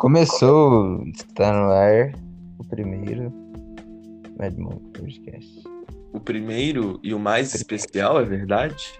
[0.00, 2.12] Começou, está no ar
[2.58, 3.30] o primeiro
[4.38, 5.62] Mad Monk Podcast.
[6.14, 8.98] O primeiro e o mais especial, é verdade?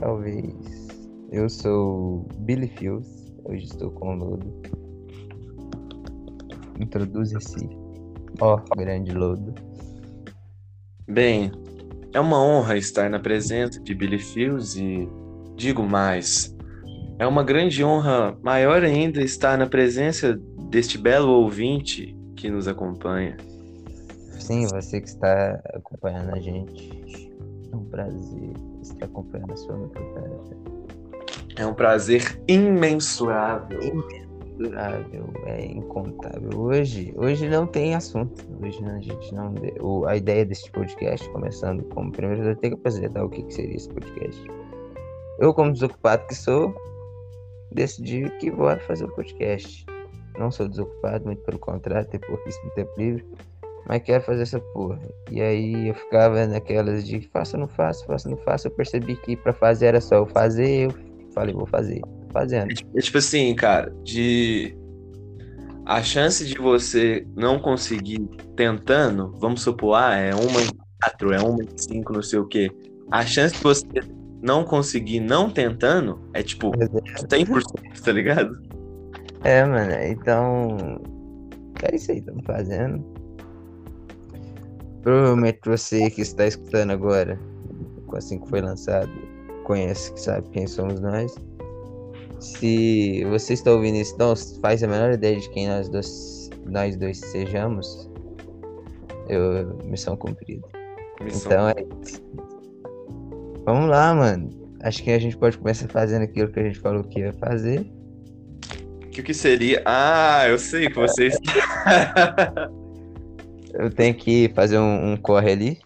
[0.00, 0.88] Talvez.
[1.30, 4.62] Eu sou Billy Fields, hoje estou com o Lodo.
[6.80, 7.68] Introduza-se.
[8.40, 9.54] Ó, grande Lodo.
[11.06, 11.52] Bem,
[12.14, 15.06] é uma honra estar na presença de Billy Fields e
[15.56, 16.51] digo mais,
[17.22, 20.34] é uma grande honra maior ainda estar na presença
[20.68, 23.36] deste belo ouvinte que nos acompanha.
[24.40, 27.00] Sim, você que está acompanhando a gente.
[27.72, 30.40] É um prazer estar acompanhando a sua madrugada.
[31.54, 33.80] É um prazer imensurável.
[33.80, 36.50] Imensurável, é incontável.
[36.58, 38.44] Hoje, hoje não tem assunto.
[38.60, 39.54] Hoje a gente não.
[39.80, 43.54] O, a ideia deste podcast, começando como primeiro, eu tenho que apresentar o que, que
[43.54, 44.44] seria esse podcast.
[45.38, 46.74] Eu, como desocupado que sou,
[47.72, 49.84] decidi que vou fazer o podcast.
[50.38, 53.26] Não sou desocupado, muito pelo contrário, tenho pouquíssimo tempo livre,
[53.86, 54.98] mas quero fazer essa porra.
[55.30, 58.68] E aí eu ficava naquelas de faça, não faço, faça, não faço.
[58.68, 60.94] Eu percebi que para fazer era só eu fazer, eu
[61.34, 62.70] falei, vou fazer, tô fazendo.
[62.70, 64.76] É, é tipo assim, cara, de
[65.84, 68.20] a chance de você não conseguir
[68.56, 70.70] tentando, vamos supor, ah, é uma em
[71.00, 72.70] quatro, é uma em cinco, não sei o quê.
[73.10, 73.86] A chance de você
[74.42, 78.60] não conseguir não tentando é tipo 100%, tá ligado?
[79.44, 81.00] É, mano, então.
[81.82, 83.04] É isso aí, estamos fazendo.
[85.02, 87.38] Provavelmente você que está escutando agora,
[88.14, 89.10] assim que foi lançado,
[89.64, 91.34] conhece, sabe quem somos nós.
[92.38, 96.96] Se você está ouvindo isso, então faz a menor ideia de quem nós dois, nós
[96.96, 98.08] dois sejamos,
[99.28, 100.66] eu, missão cumprida.
[101.20, 101.52] Missão.
[101.52, 102.22] Então é isso.
[103.64, 104.50] Vamos lá, mano.
[104.82, 107.86] Acho que a gente pode começar fazendo aquilo que a gente falou que ia fazer.
[109.12, 109.82] Que o que seria?
[109.84, 111.38] Ah, eu sei que vocês.
[113.74, 115.78] eu tenho que fazer um, um, corre ali.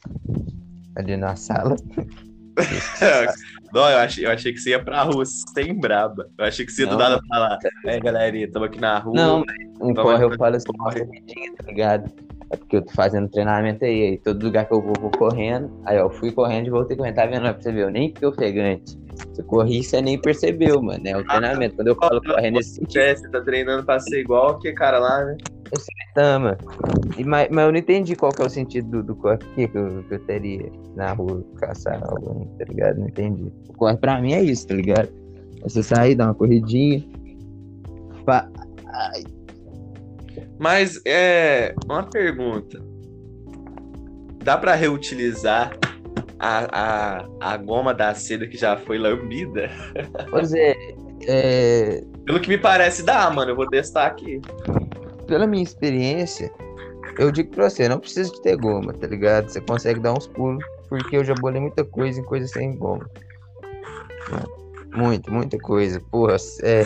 [0.95, 1.77] Ali na sala.
[3.75, 6.31] Não, eu achei, eu achei que você ia pra rua sem braba.
[6.39, 7.59] Eu achei que você ia do nada falar.
[7.85, 9.15] É, galera, estamos aqui na rua.
[9.15, 9.45] Não,
[9.81, 11.05] um corre eu falo assim, corre.
[11.05, 12.11] tá ligado?
[12.51, 15.71] É porque eu tô fazendo treinamento aí, aí todo lugar que eu vou, vou correndo.
[15.85, 17.15] Aí eu fui correndo e voltei correndo.
[17.17, 17.43] Tá vendo?
[17.43, 17.91] Não percebeu?
[17.91, 18.97] Nem fiquei ofegante.
[19.33, 21.01] Você corri você nem percebeu, mano.
[21.05, 21.75] É o treinamento.
[21.75, 23.01] Quando eu falo correndo nesse sentido.
[23.01, 25.37] É, você tá treinando pra ser igual que cara lá, né?
[25.73, 26.57] Eu sei, tá, mano.
[27.19, 29.67] E, mas, mas eu não entendi qual que é o sentido do, do corre que,
[29.67, 33.01] que, eu, que eu teria na rua caçar algo, tá ligado?
[33.01, 33.53] Não entendi.
[33.69, 35.09] O corre pra mim é isso, tá ligado?
[35.65, 37.05] É você sair, dar uma corridinha.
[38.25, 38.49] Pá.
[38.87, 39.25] Ai,
[40.59, 42.83] mas é uma pergunta.
[44.43, 45.77] Dá para reutilizar
[46.39, 49.71] a, a, a goma da seda que já foi lambida?
[50.31, 50.75] Pois é,
[51.27, 52.05] é.
[52.25, 53.53] Pelo que me parece, dá, mano.
[53.53, 54.41] Eu vou testar aqui.
[55.27, 56.51] Pela minha experiência,
[57.19, 59.49] eu digo pra você, não precisa de ter goma, tá ligado?
[59.49, 63.09] Você consegue dar uns pulos, porque eu já bolei muita coisa em coisa sem goma.
[64.95, 66.01] Muito, muita coisa.
[66.11, 66.85] Porra, é.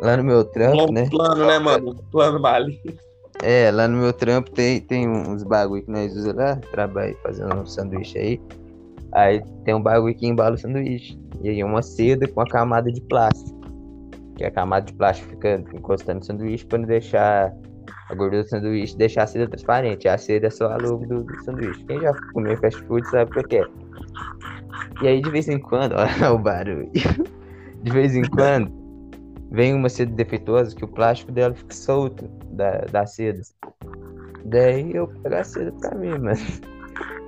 [0.00, 1.08] Lá no meu trampo, né?
[1.10, 1.94] Plano, né, mano?
[2.10, 2.80] Plano vale.
[3.42, 7.54] É, lá no meu trampo tem, tem uns bagulho que nós usamos lá, trabalho fazendo
[7.54, 8.40] um sanduíche aí.
[9.12, 11.18] Aí tem um bagulho que embala o sanduíche.
[11.42, 13.58] E aí uma seda com uma camada de plástico.
[14.36, 17.52] Que a camada de plástico fica encostando no sanduíche para não deixar
[18.10, 20.08] a gordura do sanduíche deixar a seda transparente.
[20.08, 21.84] A seda é só a logo do, do sanduíche.
[21.84, 23.64] Quem já comeu fast food sabe o que é.
[25.02, 26.90] E aí de vez em quando, olha o barulho.
[27.82, 28.87] De vez em quando
[29.50, 33.40] vem uma seda defeituosa que o plástico dela fica solto da, da seda.
[34.44, 36.60] Daí eu pego a seda pra mim, mas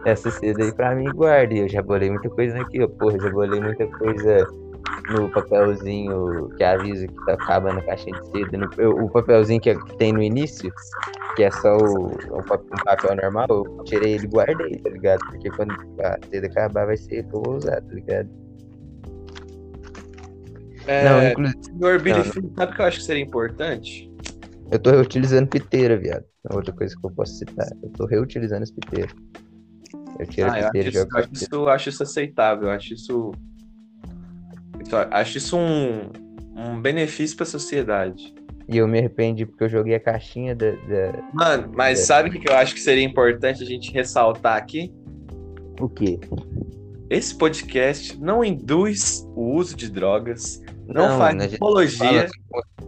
[0.04, 1.54] essa seda aí pra mim guarda.
[1.54, 2.88] Eu já bolei muita coisa aqui, ó.
[2.88, 4.47] Porra, já bolei muita coisa
[5.10, 8.58] no papelzinho que avisa que tá acabando a caixinha de seda.
[8.58, 10.72] No, o papelzinho que, que, tem no início,
[11.37, 12.42] que é só o, um,
[12.84, 15.20] papel normal, eu tirei ele e guardei, tá ligado?
[15.26, 18.28] Porque quando a seda acabar vai ser que eu vou usar, tá ligado?
[20.87, 22.53] É, não, inclusive.
[22.56, 24.11] Sabe o que eu acho que seria importante?
[24.71, 26.25] Eu tô reutilizando piteira, viado.
[26.49, 27.67] É outra coisa que eu posso citar.
[27.82, 29.12] Eu tô reutilizando as piteiras.
[30.19, 32.69] Eu tiro ah, a piteira eu acho, isso, acho isso, acho isso aceitável.
[32.69, 33.32] Eu acho isso.
[35.11, 36.11] Acho isso um,
[36.56, 38.35] um benefício pra sociedade.
[38.69, 40.71] E eu me arrependi porque eu joguei a caixinha da.
[40.71, 42.05] da Mano, mas da...
[42.05, 44.94] sabe o que eu acho que seria importante a gente ressaltar aqui?
[45.81, 46.21] O quê?
[47.11, 52.29] Esse podcast não induz o uso de drogas, não, não faz apologia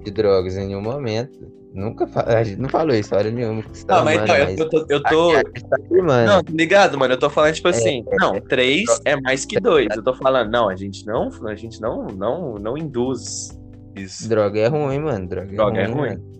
[0.04, 1.50] de drogas em nenhum momento.
[1.74, 3.62] Nunca fala, a gente não falou isso, hora nenhuma.
[3.62, 4.86] Que tá não, mas então, eu tô.
[4.88, 5.32] Eu tô...
[5.32, 5.78] Tá
[6.24, 7.14] não, ligado, mano.
[7.14, 9.88] Eu tô falando, tipo assim, é, não, três é mais que dois.
[9.96, 13.58] Eu tô falando, não, a gente não, a gente não, não, não induz
[13.96, 14.28] isso.
[14.28, 15.26] Droga é ruim, mano.
[15.26, 16.06] Droga, é droga é ruim.
[16.06, 16.32] É ruim.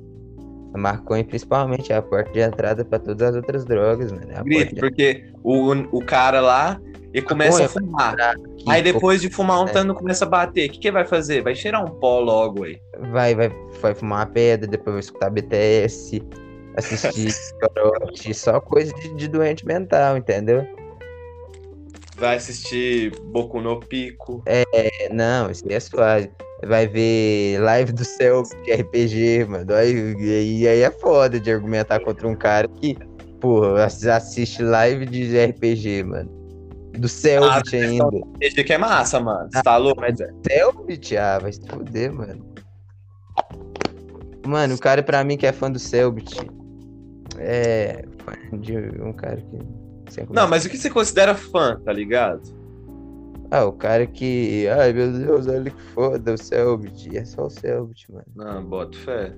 [0.75, 4.31] A maconha, principalmente, é a porta de entrada pra todas as outras drogas, mano.
[4.31, 6.81] É Grito, porque o, o cara lá,
[7.13, 8.15] ele começa a fumar.
[8.21, 9.73] aqui, Aí depois de fumar um É.
[9.73, 10.69] tanto, começa a bater.
[10.69, 11.43] O que, que vai fazer?
[11.43, 12.79] Vai cheirar um pó logo aí.
[13.11, 13.51] vai, vai,
[13.81, 16.23] vai fumar uma pedra, depois vai escutar BTS,
[16.77, 17.29] assistir
[17.61, 20.67] corote, só coisa de, de doente mental, entendeu?
[22.17, 24.43] Vai assistir Boku no Pico.
[24.47, 26.31] É, não, isso aí é suave.
[26.65, 29.75] Vai ver live do céu de RPG, mano.
[29.75, 30.15] Aí,
[30.63, 32.97] e aí é foda de argumentar contra um cara que,
[33.41, 36.31] porra, ass- assiste live de RPG, mano.
[36.99, 38.27] Do Selbit Ah, ainda.
[38.41, 39.49] Esse que é massa, mano.
[39.53, 40.01] Você tá louco?
[40.01, 40.19] mas-?
[40.47, 42.53] Selbit, ah, vai se fuder, mano.
[44.47, 46.37] Mano, o cara pra mim que é fã do Selbit
[47.39, 48.05] é
[48.53, 49.59] de um cara que.
[50.31, 52.43] Não, mas o que você considera fã, tá ligado?
[53.51, 54.67] Ah, o cara que.
[54.69, 57.17] Ai, meu Deus, olha que foda o Selbit.
[57.17, 58.25] É só o Selbit, mano.
[58.35, 59.33] Não, boto fé.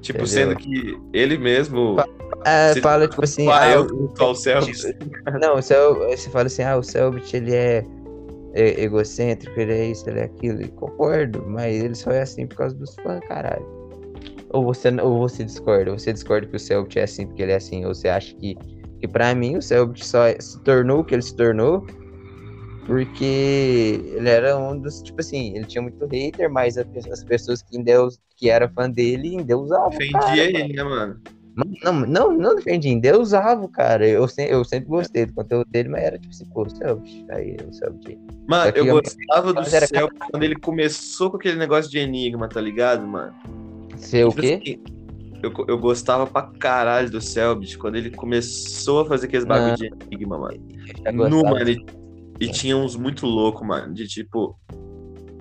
[0.00, 0.26] Tipo, Entendeu?
[0.26, 1.96] sendo que ele mesmo.
[2.44, 3.46] Ah, Se- fala tipo assim.
[3.50, 4.96] Ah, eu o- só o Selbit.
[5.40, 7.84] Não, o Cel, você fala assim, ah, o Selbit ele é,
[8.54, 10.62] é egocêntrico, ele é isso, ele é aquilo.
[10.62, 13.66] E concordo, mas ele só é assim por causa dos fãs, caralho.
[14.50, 17.56] Ou você, ou você discorda, você discorda que o Selbit é assim porque ele é
[17.56, 18.56] assim, ou você acha que,
[19.00, 21.84] que pra mim o Selbit só é- se tornou o que ele se tornou
[22.86, 27.82] porque ele era um dos, tipo assim, ele tinha muito hater, mas as pessoas que,
[27.82, 30.58] Deus, que eram fã dele endeusavam cara, Defendia mano.
[30.64, 31.20] ele, né, mano?
[31.82, 34.06] Não, não, não defendi, endeusavam o cara.
[34.06, 37.24] Eu, se- eu sempre gostei do conteúdo dele, mas era tipo assim, pô, o Selbit,
[37.30, 38.18] aí, o Selbit.
[38.46, 42.46] Mano, eu eu- gostava do era Selbit quando ele começou com aquele negócio de enigma,
[42.46, 43.34] tá ligado, mano?
[43.96, 44.60] Ser o Tipo quê?
[44.62, 44.78] assim,
[45.42, 49.90] Eu, eu gostava pra caralho do Selbit quando ele começou a fazer aqueles bagulho de
[50.10, 50.58] enigma, mano.
[51.14, 51.82] No, mano, e,
[52.40, 54.58] e tinha uns muito loucos, mano, de tipo.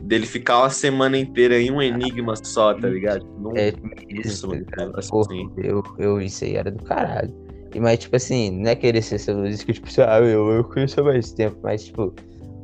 [0.03, 3.25] Dele ficar uma semana inteira em um enigma só, tá ligado?
[3.39, 3.73] Não, É,
[4.07, 4.63] isso, mano.
[4.65, 5.49] cara, assim.
[5.57, 7.33] eu, eu, isso aí era do caralho.
[7.73, 10.63] E, mas, tipo assim, não é querer ser celulista que, tipo, assim, ah, eu, eu
[10.63, 12.13] conheço há mais tempo, mas, tipo,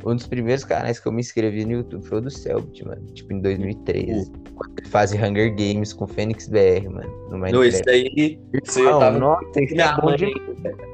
[0.06, 3.06] um dos primeiros canais que eu me inscrevi no YouTube foi o do Selbit, mano.
[3.13, 4.31] Tipo, em 2013.
[4.56, 7.09] Quando ele fazia Hunger Games com Fênix BR, mano.
[7.25, 7.83] No Não, Minecraft.
[7.86, 8.39] daí.
[8.63, 9.19] Isso aí eu Não, tava.
[9.19, 10.15] nossa, isso Minha é bom.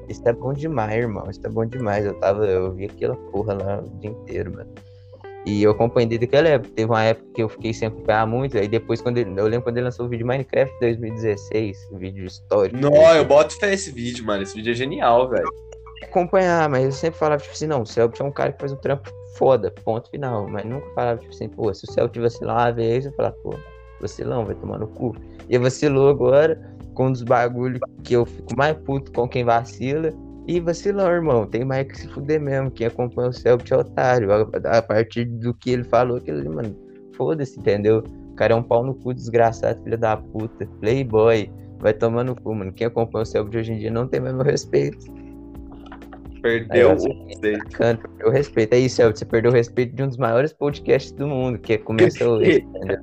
[0.09, 1.29] Isso é bom demais, irmão.
[1.29, 2.05] Isso é bom demais.
[2.05, 4.69] Eu tava, eu vi aquela porra lá o dia inteiro, mano.
[5.45, 6.73] E eu acompanhei desde aquela época.
[6.75, 8.57] Teve uma época que eu fiquei sem acompanhar muito.
[8.57, 12.25] Aí depois, quando ele, eu lembro quando ele lançou o vídeo Minecraft 2016, um vídeo
[12.25, 12.77] histórico.
[12.77, 14.43] Não, eu boto fé esse vídeo, mano.
[14.43, 15.47] Esse vídeo é genial, velho.
[16.03, 18.71] Acompanhar, mas eu sempre falava, tipo assim, não, o Celtic é um cara que faz
[18.71, 20.47] um trampo foda, ponto final.
[20.47, 23.55] Mas nunca falava, tipo assim, pô, se o Celtic vacilar uma vez, eu falava, pô,
[24.01, 25.15] vacilão, vai tomar no cu.
[25.49, 26.59] E vacilou agora
[26.93, 30.11] com um dos bagulho que eu fico mais puto com quem vacila.
[30.47, 32.71] E vacilão, irmão, tem mais que se fuder mesmo.
[32.71, 34.31] Quem acompanha o Celtic é otário.
[34.31, 36.75] A, a partir do que ele falou, aquilo ali, mano,
[37.15, 38.03] foda-se, entendeu?
[38.31, 41.51] O cara é um pau no cu desgraçado, filho da puta, playboy.
[41.79, 42.71] Vai tomar no cu, mano.
[42.71, 45.05] Quem acompanha o Celtic hoje em dia não tem mais meu respeito.
[46.47, 47.63] Perdeu Aí, o respeito.
[47.65, 48.73] Bacana, perdeu o respeito.
[48.73, 49.15] É isso, Elton.
[49.17, 52.99] Você perdeu o respeito de um dos maiores podcasts do mundo, que começou esse, entendeu?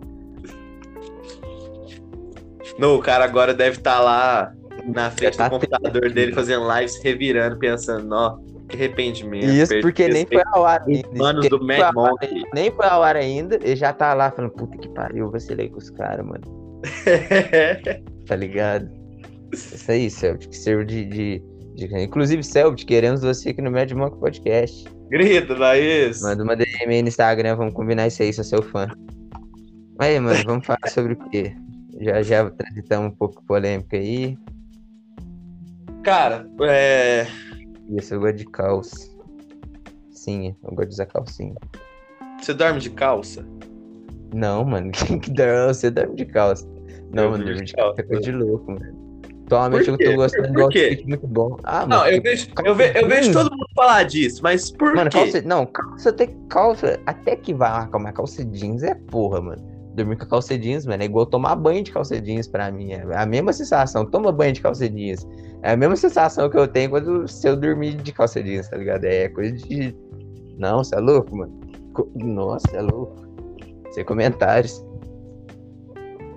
[2.79, 4.52] Não, o cara agora deve estar lá
[4.87, 8.38] na frente tá do computador dele fazendo live, se revirando, pensando, ó,
[8.69, 9.47] que arrependimento.
[9.47, 11.08] Isso porque nem foi ao ar ainda.
[11.14, 12.43] Manos porque do Mad Monkey.
[12.55, 15.78] Nem foi ao ar ainda, ele já tá lá falando, puta que pariu, vacilei com
[15.78, 16.42] os caras, mano.
[18.26, 18.90] Tá ligado?
[19.52, 24.19] Isso aí, Celtic, que serve de, de- Inclusive, Celtic, queremos você aqui no Mad Monk
[24.19, 24.85] Podcast.
[25.09, 26.23] Grita, Laís.
[26.23, 28.88] Manda uma DM aí no Instagram, vamos combinar isso aí, sou seu fã.
[29.99, 31.54] Aí, mano, vamos falar sobre o quê?
[32.00, 34.38] Já já transitamos um pouco polêmica aí.
[36.02, 37.26] Cara, é.
[37.88, 39.11] Isso, eu gosto de calça.
[40.11, 41.54] Sim, eu gosto de usar calcinha.
[42.40, 43.45] Você dorme de calça?
[44.33, 45.75] Não, mano, quem que dorme?
[45.75, 46.69] Você dorme de calça.
[47.12, 49.03] Não, Eu mano, dormir de calça é coisa de louco, mano.
[49.56, 50.84] Atualmente eu tô gostando quê?
[50.88, 51.56] outfit muito bom.
[51.64, 52.11] Ah, Não, mano.
[52.11, 55.18] eu vejo, eu, ve- eu vejo todo mundo falar disso, mas por Mano, quê?
[55.18, 55.42] calça.
[55.42, 57.00] Não, calça até calça.
[57.06, 59.75] Até que vai marcar uma calça jeans é porra, mano.
[59.94, 62.92] Dormir com calça jeans, mano, é igual tomar banho de calça jeans pra mim.
[62.92, 64.04] É a mesma sensação.
[64.04, 65.26] Toma banho de calça jeans.
[65.62, 68.76] É a mesma sensação que eu tenho quando se eu dormir de calça jeans, tá
[68.76, 69.04] ligado?
[69.04, 69.96] É coisa de.
[70.58, 71.61] Não, você é louco, mano.
[72.16, 73.25] Nossa, é louco.
[73.92, 74.84] Sem comentários.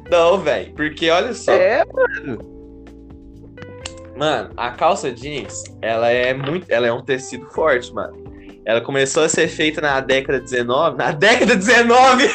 [0.10, 1.52] Não, velho, porque olha só.
[1.52, 2.57] É, Mano,
[4.56, 6.70] a calça jeans, ela é muito.
[6.70, 8.16] Ela é um tecido forte, mano.
[8.66, 10.98] Ela começou a ser feita na década 19.
[10.98, 12.30] Na década 19!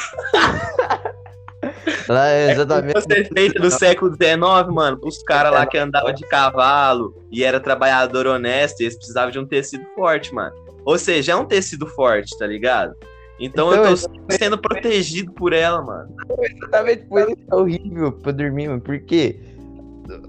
[2.09, 2.95] lá é exatamente.
[2.95, 4.99] Começou a ser feita no século 19, mano.
[5.03, 9.47] Os caras lá que andavam de cavalo e era trabalhador honesto, eles precisavam de um
[9.47, 10.55] tecido forte, mano.
[10.85, 12.95] Ou seja, é um tecido forte, tá ligado?
[13.39, 16.15] Então, Então, eu tô sendo protegido por ela, mano.
[16.41, 18.81] Exatamente por isso é horrível pra dormir, mano.
[18.81, 19.39] Porque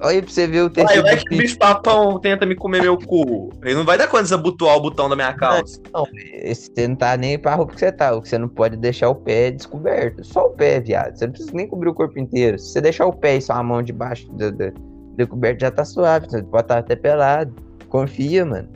[0.02, 1.04] Olha pra você ver o Vai, tecido.
[1.04, 3.50] vai que o bicho papão tenta me comer meu cu.
[3.64, 5.82] Ele não vai dar conta de abotoar o botão da minha calça.
[5.92, 6.06] Não,
[6.46, 8.14] você não tá nem pra roupa que você tá.
[8.16, 10.24] O que você não pode deixar o pé descoberto.
[10.24, 11.16] Só o pé, viado.
[11.18, 12.60] Você não precisa nem cobrir o corpo inteiro.
[12.60, 14.72] Se você deixar o pé e só a mão debaixo do, do,
[15.18, 16.28] do coberto, já tá suave.
[16.30, 17.54] Você pode estar até pelado.
[17.90, 18.70] Confia, mano.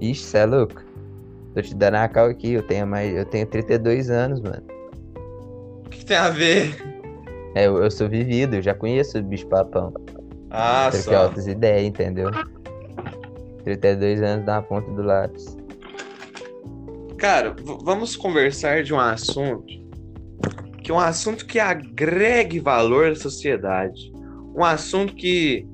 [0.00, 0.82] Ixi, você é louco.
[1.54, 2.52] Tô te dando a cal aqui.
[2.52, 4.62] Eu tenho, mais, eu tenho 32 anos, mano.
[5.86, 6.97] O que, que tem a ver?
[7.54, 9.92] É, eu, eu sou vivido, eu já conheço o bicho papão.
[10.50, 11.24] Ah, Troquei só.
[11.24, 12.30] altas ideias, entendeu?
[13.64, 15.56] 32 anos na ponta do lápis.
[17.18, 19.78] Cara, vamos conversar de um assunto
[20.88, 24.10] que é um assunto que agregue valor à sociedade.
[24.56, 25.66] Um assunto que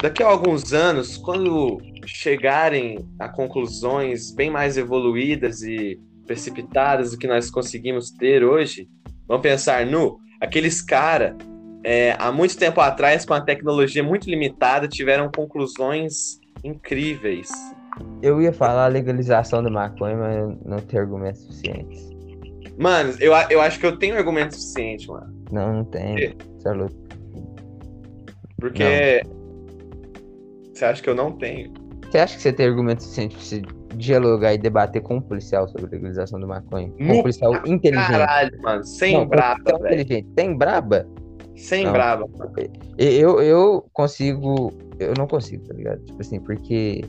[0.00, 7.26] daqui a alguns anos, quando chegarem a conclusões bem mais evoluídas e precipitadas do que
[7.26, 8.88] nós conseguimos ter hoje,
[9.26, 11.36] vão pensar no aqueles cara
[11.84, 17.48] é, há muito tempo atrás com a tecnologia muito limitada tiveram conclusões incríveis.
[18.22, 22.08] Eu ia falar a legalização da maconha, mas não tenho argumentos suficientes.
[22.76, 25.34] Mano, eu, eu acho que eu tenho argumento suficiente, mano.
[25.50, 26.36] Não, não tem.
[26.58, 26.86] Você é.
[28.60, 29.22] Porque.
[30.72, 31.72] Você acha que eu não tenho?
[32.08, 33.62] Você acha que você tem argumento suficiente pra você
[33.94, 36.90] dialogar e debater com um policial sobre a legalização da maconha?
[36.90, 38.10] Com um policial inteligente.
[38.10, 38.84] Caralho, mano.
[38.84, 40.00] Sem Não, um braba, velho.
[40.00, 40.28] inteligente.
[40.34, 41.08] Tem braba?
[41.56, 41.92] Sem Não.
[41.92, 42.26] braba.
[42.36, 42.52] mano.
[42.96, 44.72] Eu, eu consigo.
[44.98, 46.04] Eu não consigo, tá ligado?
[46.04, 47.04] Tipo assim, porque.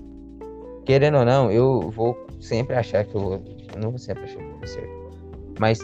[0.86, 3.34] Querendo ou não, eu vou sempre achar que eu vou.
[3.76, 5.00] Eu não vou sempre achar que eu vou certo.
[5.60, 5.80] Mas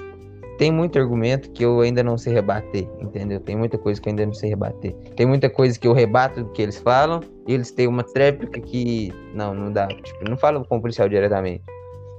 [0.57, 3.39] tem muito argumento que eu ainda não sei rebater, entendeu?
[3.39, 4.93] Tem muita coisa que eu ainda não sei rebater.
[5.15, 8.59] Tem muita coisa que eu rebato do que eles falam, e eles têm uma tréplica
[8.59, 9.13] que.
[9.33, 9.88] Não, não dá.
[9.88, 11.63] Tipo, não falo com o policial diretamente.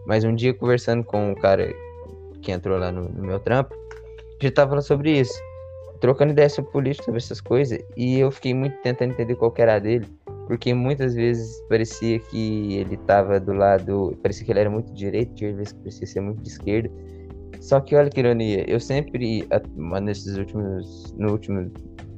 [0.07, 1.75] Mas um dia conversando com o cara
[2.43, 5.37] que entrou lá no, no meu trampo, a gente tava falando sobre isso
[6.01, 9.63] trocando ideia sobre política, sobre essas coisas, e eu fiquei muito tentando entender qual que
[9.63, 10.07] era dele,
[10.47, 15.35] porque muitas vezes parecia que ele tava do lado, parecia que ele era muito direita,
[15.35, 16.91] tinha vezes parecia ser muito de esquerda.
[17.67, 19.45] Só que olha que ironia, eu sempre,
[20.01, 21.69] nesses últimos, no último,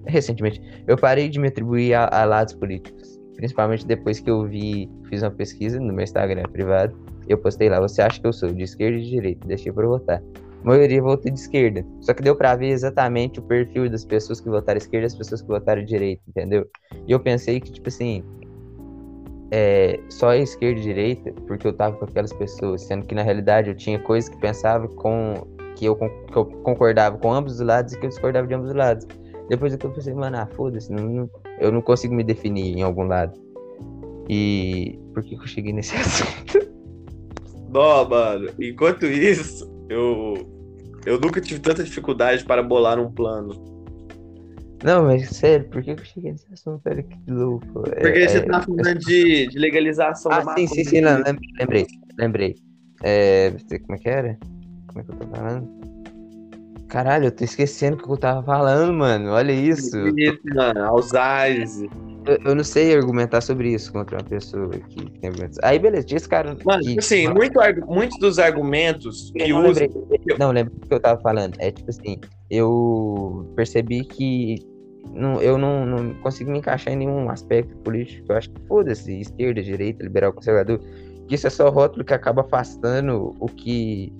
[0.06, 4.90] recentemente, eu parei de me atribuir a, a lados políticos, principalmente depois que eu vi,
[5.08, 6.94] fiz uma pesquisa no meu Instagram privado,
[7.26, 9.48] eu postei lá, você acha que eu sou de esquerda e de direita?
[9.48, 10.22] Deixei pra votar
[10.62, 11.86] a maioria votou de esquerda.
[12.00, 15.14] Só que deu pra ver exatamente o perfil das pessoas que votaram esquerda e as
[15.14, 16.66] pessoas que votaram direita, entendeu?
[17.06, 18.24] E eu pensei que, tipo assim,
[19.50, 23.70] é, só esquerda e direita, porque eu tava com aquelas pessoas, sendo que na realidade
[23.70, 25.34] eu tinha coisas que pensava com.
[25.76, 28.70] que eu, que eu concordava com ambos os lados e que eu discordava de ambos
[28.70, 29.06] os lados.
[29.48, 33.04] Depois eu pensei, mano, ah, foda-se, não- não- eu não consigo me definir em algum
[33.04, 33.38] lado.
[34.28, 36.68] E por que, que eu cheguei nesse assunto?
[37.70, 38.50] Não, mano.
[38.60, 40.34] Enquanto isso, eu.
[41.06, 43.54] Eu nunca tive tanta dificuldade para bolar um plano.
[44.82, 46.80] Não, mas sério, por que, eu cheguei nesse assunto?
[46.86, 47.66] Olha que louco.
[47.82, 51.16] Porque É, você é- tá falando de, de legalização da Ah, sim, sim, sim, não,
[51.22, 52.56] lem- lembrei, lembrei.
[53.02, 53.50] É,
[53.86, 54.38] como é que era?
[54.86, 55.78] Como é que eu tô falando?
[56.88, 59.30] Caralho, eu tô esquecendo o que eu tava falando, mano.
[59.32, 59.96] Olha isso.
[60.16, 60.84] Isso, mano.
[60.84, 61.66] Alzheimer.
[62.28, 65.58] Eu, eu não sei argumentar sobre isso contra uma pessoa que tem argumentos.
[65.62, 66.54] Aí, beleza, esse cara.
[66.64, 69.88] Mano, que- tipo assim, muito, muitos dos argumentos que não, usam.
[69.88, 71.54] lembrei, não, lembra do que eu tava falando.
[71.58, 72.18] É tipo assim,
[72.50, 74.56] eu percebi que
[75.14, 78.26] não, eu não, não consigo me encaixar em nenhum aspecto político.
[78.30, 80.80] Eu acho que foda-se, esquerda, direita, liberal, conservador.
[81.26, 84.12] Que isso é só rótulo que acaba afastando o que.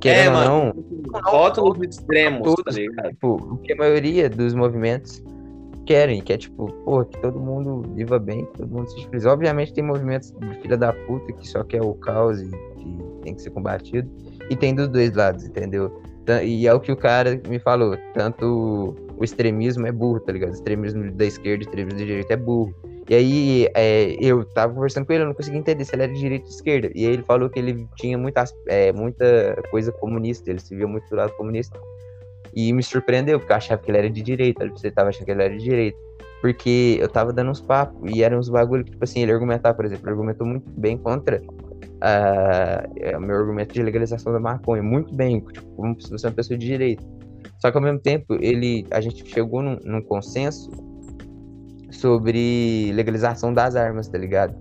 [0.00, 0.74] Querendo ou mano.
[1.12, 2.76] não, Rótulos extremos, tá Todos.
[2.76, 3.08] ligado?
[3.10, 5.22] tipo, o que a maioria dos movimentos
[5.90, 9.26] querem, que é tipo, pô, que todo mundo viva bem, que todo mundo seja feliz.
[9.26, 13.34] Obviamente tem movimentos de filha da puta que só quer o caos e, e tem
[13.34, 14.08] que ser combatido.
[14.48, 16.00] E tem dos dois lados, entendeu?
[16.44, 20.50] E é o que o cara me falou, tanto o extremismo é burro, tá ligado?
[20.50, 22.72] O extremismo da esquerda e extremismo da direita é burro.
[23.08, 26.12] E aí é, eu tava conversando com ele, eu não conseguia entender se ele era
[26.12, 26.90] de direita ou esquerda.
[26.94, 30.86] E aí ele falou que ele tinha muitas, é, muita coisa comunista, ele se via
[30.86, 31.76] muito do lado comunista.
[32.54, 34.68] E me surpreendeu, porque eu achava que ele era de direita.
[34.68, 35.98] Você tava achando que ele era de direita.
[36.40, 39.74] Porque eu tava dando uns papos e eram uns bagulho que, tipo assim, ele argumentava,
[39.74, 41.40] por exemplo, ele argumentou muito bem contra
[42.00, 44.82] ah, é, o meu argumento de legalização da maconha.
[44.82, 47.04] Muito bem, tipo, como se fosse uma pessoa de direita.
[47.60, 50.70] Só que ao mesmo tempo, ele, a gente chegou num, num consenso
[51.90, 54.56] sobre legalização das armas, tá ligado?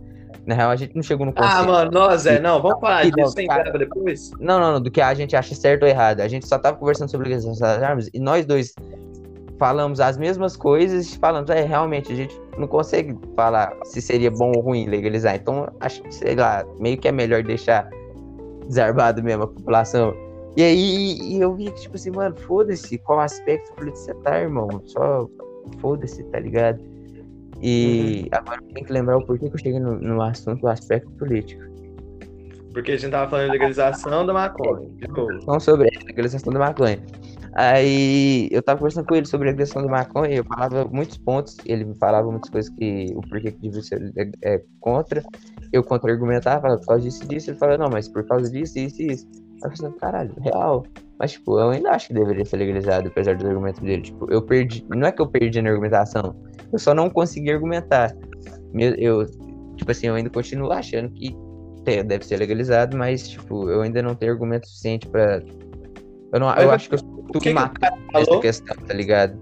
[0.49, 1.57] Na real, a gente não chegou no consenso.
[1.57, 3.71] Ah, mano, nós, é, não, vamos falar disso sem cara.
[3.71, 4.31] depois?
[4.39, 6.21] Não, não, não, do que a gente acha certo ou errado.
[6.21, 8.73] A gente só tava conversando sobre legalização das armas e nós dois
[9.59, 14.31] falamos as mesmas coisas e falamos, é, realmente, a gente não consegue falar se seria
[14.31, 15.35] bom ou ruim legalizar.
[15.35, 17.87] Então, acho que, sei lá, meio que é melhor deixar
[18.65, 20.15] desarmado mesmo a população.
[20.57, 24.39] E aí e eu vi que, tipo assim, mano, foda-se qual aspecto político você tá,
[24.39, 24.67] irmão.
[24.85, 25.29] Só
[25.79, 26.83] foda-se, tá ligado?
[27.61, 28.39] E uhum.
[28.39, 31.61] agora tem que lembrar o porquê que eu cheguei no, no assunto do aspecto político.
[32.73, 34.89] Porque a gente tava falando de legalização da maconha.
[35.47, 36.99] Não sobre a legalização da maconha.
[37.53, 41.57] Aí eu tava conversando com ele sobre a legalização da maconha, eu falava muitos pontos,
[41.65, 45.23] ele me falava muitas coisas que o porquê que devia ser é, é contra.
[45.73, 48.77] Eu contra-argumentava, falava por causa disso e disso, ele falava, não, mas por causa disso,
[48.77, 49.27] isso e isso.
[49.63, 50.85] Aí eu falei, caralho, real.
[51.19, 54.01] Mas, tipo, eu ainda acho que deveria ser legalizado, apesar do argumento dele.
[54.03, 54.85] Tipo, eu perdi.
[54.89, 56.33] Não é que eu perdi na argumentação,
[56.71, 58.15] eu só não consegui argumentar.
[58.97, 59.25] Eu,
[59.75, 61.35] tipo assim, eu ainda continuo achando que
[61.83, 65.43] deve ser legalizado, mas, tipo, eu ainda não tenho argumento suficiente pra.
[66.31, 69.37] Eu, não, eu acho que eu sou que matar essa questão, tá ligado?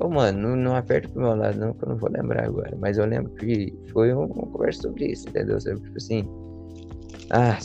[0.00, 2.76] Ô, mano, não, não aperta pro meu lado, não, que eu não vou lembrar agora.
[2.80, 5.58] Mas eu lembro que foi uma, uma conversa sobre isso, entendeu?
[5.58, 6.26] Tipo assim.
[7.30, 7.58] Ah,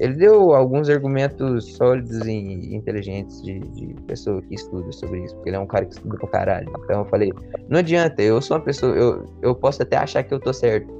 [0.00, 5.50] ele deu alguns argumentos sólidos e inteligentes de, de, pessoa que estuda sobre isso, porque
[5.50, 6.72] ele é um cara que estuda pra caralho.
[6.84, 7.32] Então eu falei,
[7.68, 10.92] não adianta, eu sou uma pessoa, eu, eu posso até achar que eu tô certo,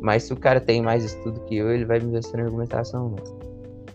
[0.00, 3.10] mas se o cara tem mais estudo que eu, ele vai me vencer na argumentação,
[3.10, 3.38] mano.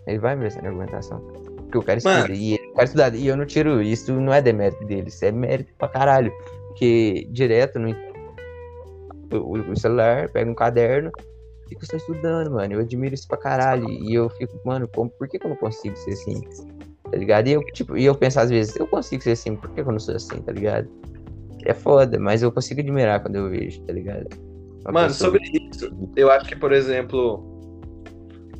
[0.06, 1.18] Ele vai me vencer na argumentação.
[1.56, 2.34] Porque o cara estuda, mano.
[2.34, 5.24] e ele, o cara estuda, e eu não tiro, isso não é demérito dele, isso
[5.24, 6.32] é mérito pra caralho.
[6.68, 7.94] Porque direto no
[9.32, 11.10] o, o celular, pega um caderno,
[11.74, 12.74] fico só estudando, mano.
[12.74, 13.88] Eu admiro isso pra caralho.
[13.88, 16.40] E eu fico, mano, como, por que, que eu não consigo ser assim?
[17.10, 17.48] Tá ligado?
[17.48, 19.88] E eu, tipo, e eu penso às vezes, eu consigo ser assim, por que, que
[19.88, 20.88] eu não sou assim, tá ligado?
[21.64, 24.26] É foda, mas eu consigo admirar quando eu vejo, tá ligado?
[24.84, 25.30] Uma mano, pessoa...
[25.30, 27.42] sobre isso, eu acho que, por exemplo,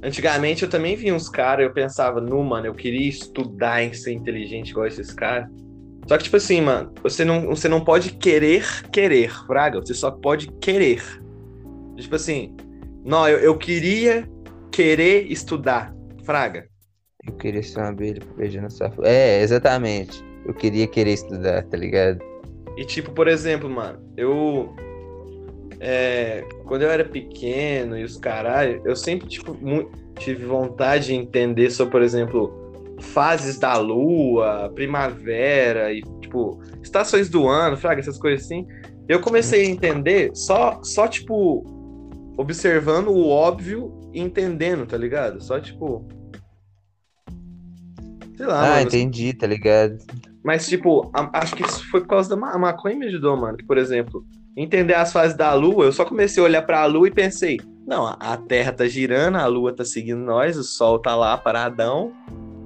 [0.02, 4.12] antigamente eu também vi uns caras, eu pensava, no, mano, eu queria estudar em ser
[4.12, 5.48] inteligente igual esses caras.
[6.06, 9.80] Só que, tipo assim, mano, você não, você não pode querer querer, Fraga.
[9.80, 11.02] Você só pode querer.
[11.96, 12.54] Tipo assim,
[13.04, 14.28] não, eu, eu queria
[14.72, 15.94] querer estudar.
[16.24, 16.66] Fraga.
[17.26, 19.06] Eu queria ser uma abelha beijando sua flor.
[19.06, 20.24] É, exatamente.
[20.46, 22.18] Eu queria querer estudar, tá ligado?
[22.76, 24.74] E tipo, por exemplo, mano, eu.
[25.80, 29.56] É, quando eu era pequeno e os caralho, eu sempre tipo,
[30.18, 37.46] tive vontade de entender sobre, por exemplo, fases da lua, primavera e, tipo, estações do
[37.48, 38.66] ano, fraga, essas coisas assim.
[39.08, 41.73] Eu comecei a entender só, só tipo,
[42.36, 45.42] observando o óbvio e entendendo, tá ligado?
[45.42, 46.06] Só tipo.
[48.36, 48.64] Sei lá.
[48.64, 49.98] Ah, mano, entendi, tá ligado?
[50.44, 53.56] Mas, tipo, a, acho que isso foi por causa da ma maconha me ajudou, mano.
[53.56, 54.24] Que, por exemplo,
[54.56, 58.06] entender as fases da lua, eu só comecei a olhar pra lua e pensei, não,
[58.06, 62.12] a Terra tá girando, a lua tá seguindo nós, o sol tá lá paradão,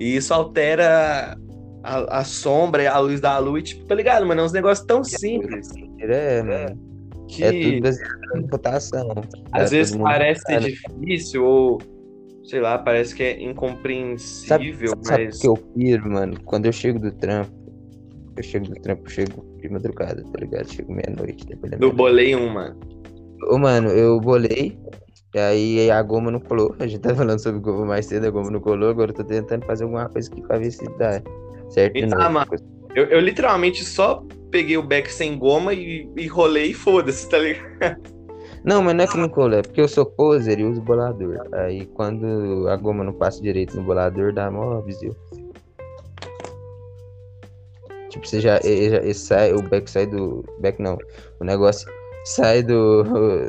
[0.00, 1.37] e isso altera
[1.83, 4.40] a, a sombra e a luz da lua, e, tipo, tá ligado, mano?
[4.40, 5.68] É uns negócios tão simples.
[6.00, 6.88] É, mano.
[7.29, 7.45] Que...
[7.45, 9.09] É tudo baseado em computação.
[9.53, 11.79] Às é, vezes parece ser difícil ou,
[12.45, 15.07] sei lá, parece que é incompreensível, sabe, mas...
[15.07, 16.41] Sabe o que eu piro, mano?
[16.45, 17.53] Quando eu chego do trampo,
[18.37, 20.73] eu chego do trampo, eu chego de madrugada, tá ligado?
[20.73, 22.79] Chego meia-noite, depois da Eu bolei um, mano.
[23.51, 24.79] Ô, mano, eu bolei,
[25.35, 26.75] e aí a goma não colou.
[26.79, 29.25] A gente tá falando sobre goma mais cedo, a goma não colou, agora eu tô
[29.25, 31.23] tentando fazer alguma coisa aqui pra ver se dá
[31.69, 31.97] certo.
[31.97, 32.51] E tá, mano.
[32.95, 37.39] Eu, eu literalmente só peguei o back sem goma e, e rolei e foda-se, tá
[37.39, 38.19] ligado?
[38.65, 41.47] Não, mas não é que não colou, é porque eu sou poser e uso bolador.
[41.53, 45.17] Aí quando a goma não passa direito no bolador, dá mó visível.
[48.11, 50.45] Tipo, você já ele sai, o back sai do.
[50.61, 50.99] Back não.
[51.41, 51.91] O negócio
[52.25, 53.05] sai do,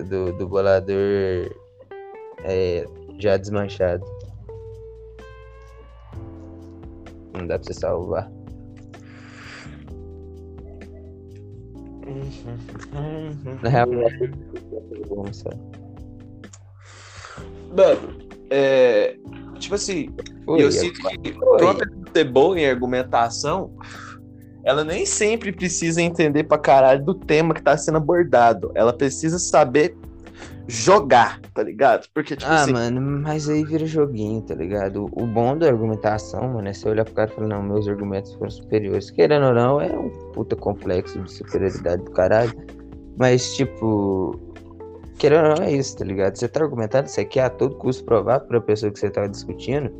[0.05, 1.49] do, do bolador
[2.43, 2.85] é,
[3.19, 4.05] já desmanchado.
[7.33, 8.29] Não dá pra você salvar.
[13.61, 13.87] Na real,
[17.75, 18.17] Mano,
[18.49, 19.15] é.
[19.59, 20.09] Tipo assim,
[20.47, 23.71] eu sinto que pra uma pessoa ser boa em argumentação,
[24.63, 28.71] ela nem sempre precisa entender pra caralho do tema que tá sendo abordado.
[28.73, 29.95] Ela precisa saber
[30.69, 32.07] jogar, tá ligado?
[32.13, 32.71] Porque, tipo ah, assim...
[32.71, 35.09] mano, mas aí vira joguinho, tá ligado?
[35.11, 38.33] O bom da argumentação, mano, é você olhar pro cara e falar, não, meus argumentos
[38.35, 39.09] foram superiores.
[39.09, 42.53] Querendo ou não, é um puta complexo de superioridade do caralho.
[43.17, 44.39] Mas, tipo,
[45.17, 46.35] querendo ou não, é isso, tá ligado?
[46.35, 49.91] Você tá argumentando, você quer a todo custo provar pra pessoa que você tá discutindo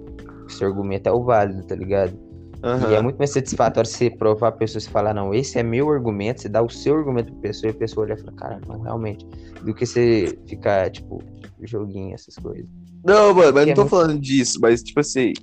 [0.49, 2.28] que seu argumento é o válido, tá ligado?
[2.61, 2.91] Uhum.
[2.91, 5.89] E é muito mais satisfatório você provar a pessoa e falar, não, esse é meu
[5.89, 8.61] argumento, você dá o seu argumento pra pessoa e a pessoa olha e fala, cara,
[8.67, 9.25] não, realmente.
[9.63, 11.23] Do que você ficar, tipo,
[11.61, 12.65] joguinho, essas coisas.
[13.03, 13.89] Não, mano, mas não é tô muito...
[13.89, 15.33] falando disso, mas tipo assim,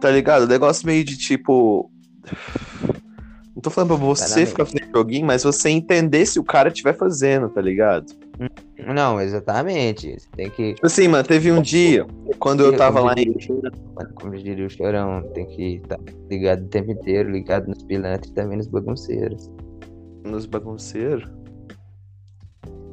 [0.00, 0.42] tá ligado?
[0.42, 1.90] O negócio meio de tipo.
[3.54, 7.48] Não tô falando pra você ficar joguinho, mas você entender se o cara estiver fazendo,
[7.48, 8.06] tá ligado?
[8.86, 10.18] Não, exatamente.
[10.18, 10.74] Você tem que.
[10.74, 12.06] Tipo assim, mano, teve um dia,
[12.38, 13.34] quando eu tava lá em.
[14.14, 18.30] Como diria o chorão, tem que estar tá ligado o tempo inteiro, ligado nos pilantras
[18.30, 19.50] e também nos bagunceiros.
[20.24, 21.30] Nos bagunceiros?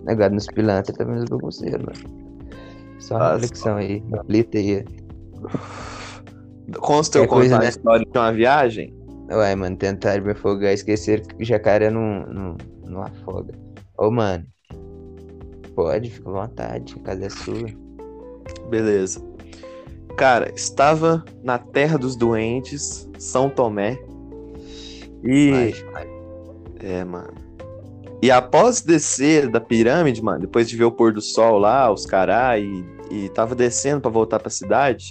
[0.04, 2.28] Negado nos pilantras também nos bagunceiros, mano.
[3.00, 4.86] Só uma Ah, reflexão aí, reflita aí.
[6.80, 7.70] Consta eu É coisa, contar a né?
[7.70, 8.94] história de uma viagem?
[9.30, 13.54] Ué, mano, tentaram me afogar, esqueceram que jacaré não, não, não afoga.
[13.98, 14.46] Ô, mano,
[15.76, 17.68] pode, fica à vontade, a casa é sua.
[18.70, 19.22] Beleza.
[20.16, 24.00] Cara, estava na terra dos doentes, São Tomé.
[25.24, 25.74] E.
[26.80, 27.34] É, mano.
[28.22, 32.06] E após descer da pirâmide, mano, depois de ver o pôr do sol lá, os
[32.06, 35.08] caras, e, e tava descendo pra voltar pra cidade,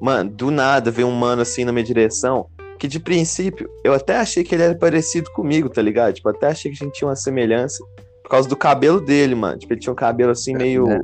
[0.00, 2.48] mano, do nada veio um mano assim na minha direção,
[2.78, 6.14] que de princípio eu até achei que ele era parecido comigo, tá ligado?
[6.14, 7.84] Tipo, até achei que a gente tinha uma semelhança
[8.22, 9.58] por causa do cabelo dele, mano.
[9.58, 10.88] Tipo, ele tinha um cabelo assim meio.
[10.90, 11.00] É.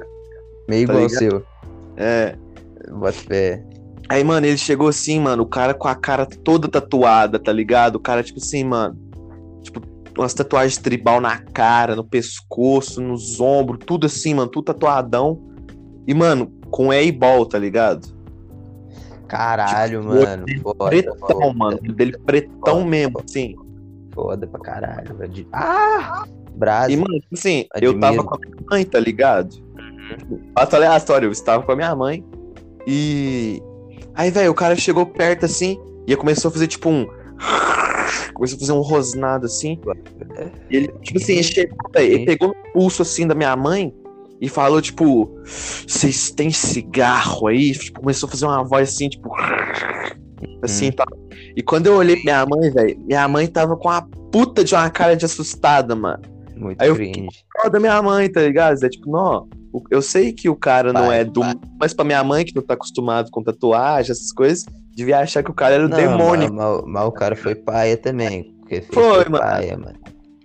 [0.69, 1.19] meio tá igual ligado?
[1.19, 1.47] seu.
[1.97, 2.37] É.
[2.91, 3.65] Bota fé.
[4.09, 7.97] Aí, mano, ele chegou assim, mano, o cara com a cara toda tatuada, tá ligado?
[7.97, 8.97] O cara, tipo assim, mano,
[9.63, 9.81] tipo,
[10.17, 15.43] umas tatuagens tribal na cara, no pescoço, nos ombros, tudo assim, mano, tudo tatuadão.
[16.07, 18.14] E, mano, com A-ball, tá ligado?
[19.37, 20.45] Caralho, Tipo, mano.
[20.63, 23.25] Foda, pretão, foda, mano, dele pretão Foda, mesmo, foda.
[23.29, 23.55] assim.
[24.15, 25.17] Foda pra caralho.
[25.17, 25.47] velho.
[25.53, 26.25] Ah!
[26.55, 26.93] Brasa.
[26.93, 28.25] E, mano, tipo assim, eu tava Admiro.
[28.29, 29.57] com a minha mãe, tá ligado?
[30.57, 32.25] Fato aleatório, eu estava com a minha mãe
[32.87, 33.61] e.
[34.15, 37.07] Aí, velho, o cara chegou perto assim e começou a fazer tipo um.
[38.35, 39.81] Começou a fazer um rosnado assim.
[40.71, 43.95] E ele, tipo assim, ele, chegou, ele pegou no pulso assim da minha mãe
[44.41, 45.39] e falou, tipo,
[45.87, 47.73] vocês têm cigarro aí?
[47.73, 49.31] Tipo, começou a fazer uma voz assim, tipo.
[50.63, 51.05] Assim, tá.
[51.57, 54.91] E quando eu olhei minha mãe, velho, minha mãe tava com a puta de uma
[54.91, 56.23] cara de assustada, mano
[56.57, 57.29] Muito Aí eu cringe.
[57.55, 58.83] cara da minha mãe, tá ligado?
[58.85, 59.49] É tipo, não,
[59.91, 61.41] eu sei que o cara não Pai, é do.
[61.41, 61.55] pai.
[61.81, 65.51] Mas pra minha mãe, que não tá acostumado com tatuagem, essas coisas, devia achar que
[65.51, 66.53] o cara era o Não, demônio.
[66.53, 68.55] Mas, mas- mas o cara foi paia também.
[68.69, 69.39] Foi, foi, mano.
[69.45, 69.99] paia, mano.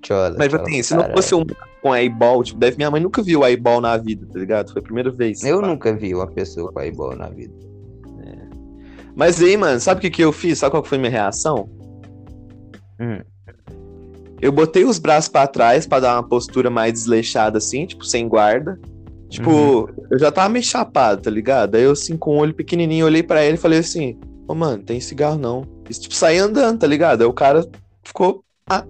[0.05, 1.45] Chola, Mas, chola assim, se não fosse um
[1.81, 4.71] com eyeball, tipo, deve minha mãe nunca viu eyeball na vida, tá ligado?
[4.71, 5.43] Foi a primeira vez.
[5.43, 5.67] Eu pá.
[5.67, 7.53] nunca vi uma pessoa com eyeball na vida.
[9.15, 10.59] Mas aí, mano, sabe o que, que eu fiz?
[10.59, 11.69] Sabe qual foi minha reação?
[12.99, 13.19] Hum.
[14.41, 18.27] Eu botei os braços pra trás pra dar uma postura mais desleixada, assim, tipo, sem
[18.29, 18.79] guarda.
[19.29, 19.88] Tipo, Uhum.
[20.09, 21.75] eu já tava meio chapado, tá ligado?
[21.75, 24.81] Aí eu, assim, com o olho pequenininho, olhei pra ele e falei assim: Ô, mano,
[24.81, 25.63] tem cigarro não.
[25.89, 27.21] E, tipo, saí andando, tá ligado?
[27.21, 27.67] Aí o cara
[28.03, 28.43] ficou.
[28.69, 28.85] Ah.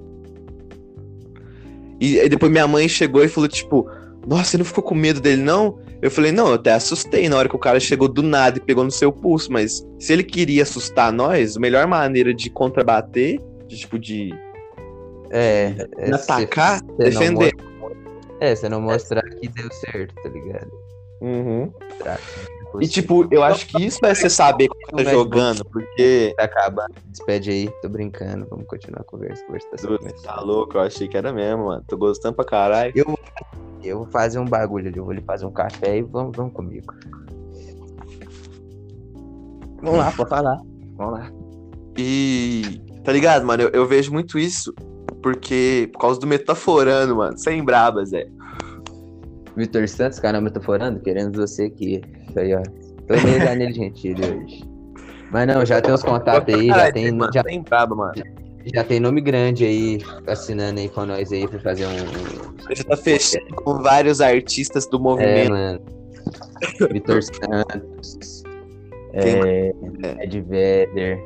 [2.00, 3.90] E aí depois minha mãe chegou e falou, tipo,
[4.28, 5.80] nossa, você não ficou com medo dele, não?
[6.02, 8.62] Eu falei, não, eu até assustei na hora que o cara chegou do nada e
[8.62, 13.40] pegou no seu pulso, mas se ele queria assustar nós, a melhor maneira de contrabater,
[13.68, 14.34] de, tipo, de
[15.30, 15.74] É.
[15.98, 17.52] é atacar, cê não defender.
[18.40, 20.72] É, você não mostrar que deu certo, tá ligado?
[21.22, 21.72] Uhum.
[22.80, 26.36] E tipo, eu acho que isso é você saber quando tá jogando, porque.
[26.38, 26.94] Acabando.
[27.08, 28.46] Despede aí, tô brincando.
[28.50, 29.44] Vamos continuar a conversa.
[29.46, 31.84] Conversa tá tá louco, eu achei que era mesmo, mano.
[31.88, 32.94] Tô gostando pra caralho.
[33.84, 34.98] Eu vou fazer um bagulho ali.
[34.98, 36.94] Eu vou lhe fazer um café e vamos, vamos comigo.
[39.82, 40.58] Vamos lá, pode falar.
[40.96, 41.32] Vamos lá.
[41.98, 42.82] E.
[43.04, 43.64] Tá ligado, mano?
[43.64, 44.74] Eu, eu vejo muito isso
[45.24, 45.90] porque.
[45.92, 47.38] Por causa do metaforando, mano.
[47.38, 48.28] Sem brabas, é.
[49.56, 52.02] Vitor Santos, canal Metaforando, querendo você aqui.
[52.30, 52.62] Isso aí, ó.
[52.62, 54.64] Tô meio Danilo Gentili hoje.
[55.32, 58.14] Mas não, já tem os contatos aí, já tem, já, Sem braba, mano.
[58.74, 61.92] já tem nome grande aí, assinando aí com nós aí pra fazer um.
[61.92, 65.50] um- Já tá fechando com vários artistas do É, movimento.
[65.52, 65.80] mano.
[66.92, 68.44] Vitor Santos.
[69.22, 71.20] Quem É, Ed Vedder.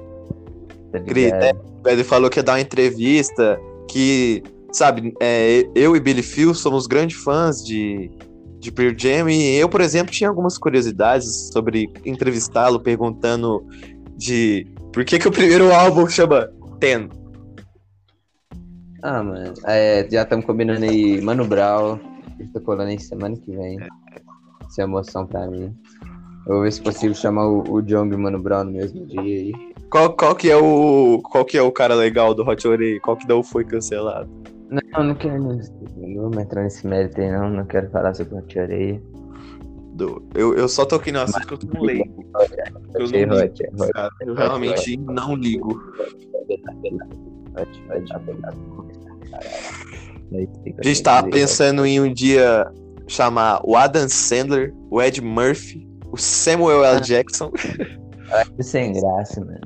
[0.92, 1.60] Tá Grita, ligado?
[1.88, 6.88] Ele falou que ia dar uma entrevista que, sabe, é, eu e Billy Phil somos
[6.88, 8.10] grandes fãs de,
[8.64, 13.66] de Pearl Jam e eu, por exemplo, tinha algumas curiosidades sobre entrevistá-lo, perguntando
[14.16, 16.50] de por que que o primeiro álbum chama
[16.80, 17.10] Ten.
[19.02, 19.54] Ah, mano.
[19.66, 22.00] É, já estamos combinando aí Mano Brown.
[22.40, 23.78] Estou colando aí semana que vem.
[24.70, 25.76] Isso é emoção pra mim.
[26.48, 29.06] Eu vou ver se possível chamar o, o Jong e o Mano Brown no mesmo
[29.06, 29.54] dia aí.
[29.90, 33.00] Qual, qual que é o qual que é o cara legal do Hot Orei?
[33.00, 34.30] Qual que não foi cancelado?
[34.74, 35.42] Não, não quero.
[35.42, 35.60] Não,
[35.98, 37.50] não vou entrar nesse mérito aí, não.
[37.50, 39.02] Não quero falar sobre a areia.
[39.94, 42.26] Do, eu, eu só toquei no assunto que eu não leigo.
[42.96, 44.12] Eu não ligo, hot, hot.
[44.22, 45.80] Eu realmente não ligo.
[47.56, 48.12] Hot, hot,
[50.80, 52.66] A gente tava pensando em um dia
[53.08, 57.00] chamar o Adam Sandler, o Ed Murphy, o Samuel L.
[57.02, 57.52] Jackson.
[58.60, 59.60] Sem graça, mano.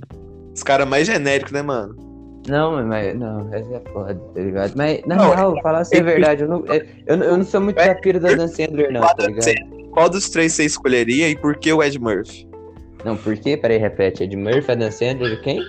[0.53, 2.06] Os caras mais genéricos, né, mano?
[2.47, 4.73] Não, mas não, essa é foda, tá ligado?
[4.75, 7.59] Mas, na Não, real, falar assim a verdade, eu não, é- eu, eu não sou
[7.59, 9.55] muito da pira da Dan Sandler, não, tá ligado?
[9.91, 12.47] Qual dos três você escolheria e por que o Ed Murphy?
[13.03, 13.57] Não, por quê?
[13.57, 14.23] Peraí, repete.
[14.23, 15.59] Ed Murphy, Adam Sandler, quem?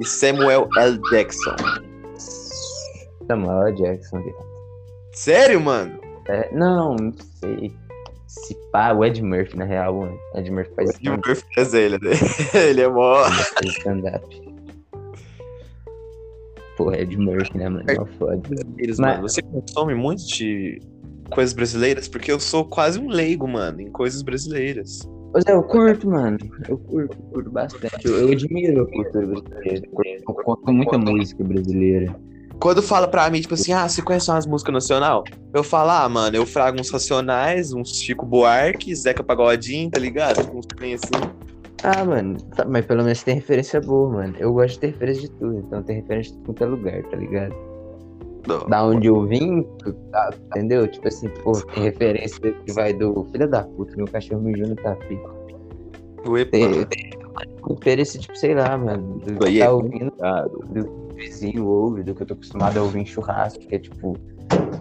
[0.00, 0.98] E Samuel L.
[1.10, 1.56] Jackson.
[3.26, 4.44] Samuel Jackson, viado.
[5.12, 5.98] Sério, mano?
[6.28, 7.72] É, não, não sei.
[8.26, 10.18] Se pá, o Ed Murphy, na real, mano.
[10.34, 12.10] Ed Murphy faz Ed Murphy faz ele, né?
[12.68, 13.22] Ele é mó.
[13.24, 14.51] faz stand-up.
[16.76, 17.84] Pô, Ed Murphy, né, mano?
[17.98, 18.36] Mó foda.
[18.36, 19.28] Brasileiros, Mas- mano.
[19.28, 20.80] Você consome muito de
[21.30, 22.08] coisas brasileiras?
[22.08, 25.00] Porque eu sou quase um leigo, mano, em coisas brasileiras.
[25.32, 26.36] Pois é, eu curto, mano.
[26.68, 28.06] Eu curto, curto bastante.
[28.06, 29.86] Eu, eu admiro a cultura brasileira.
[30.28, 32.14] Eu conto muita música brasileira.
[32.60, 35.24] Quando fala pra mim, tipo assim, ah, você conhece umas músicas nacional?
[35.52, 40.48] Eu falo, ah, mano, eu frago uns Racionais, uns Chico Buarque, Zeca Pagodinho, tá ligado?
[40.56, 41.10] Uns trem assim.
[41.84, 44.34] Ah, mano, tá- mas pelo menos tem referência boa, mano.
[44.38, 47.54] Eu gosto de ter referência de tudo, então tem referência de qualquer lugar, tá ligado?
[48.46, 48.68] Não.
[48.68, 49.66] Da onde eu vim,
[50.10, 50.86] tá, entendeu?
[50.88, 54.76] Tipo assim, pô, tem referência que vai do filho da puta, meu cachorro mijou no
[54.76, 55.20] tapete.
[56.24, 57.10] Uepa, Tem, tem
[57.68, 60.12] referência, tipo, sei lá, mano, do que tá é ouvindo,
[60.70, 64.16] do vizinho ouve, do que eu tô acostumado a ouvir em churrasco, que é tipo,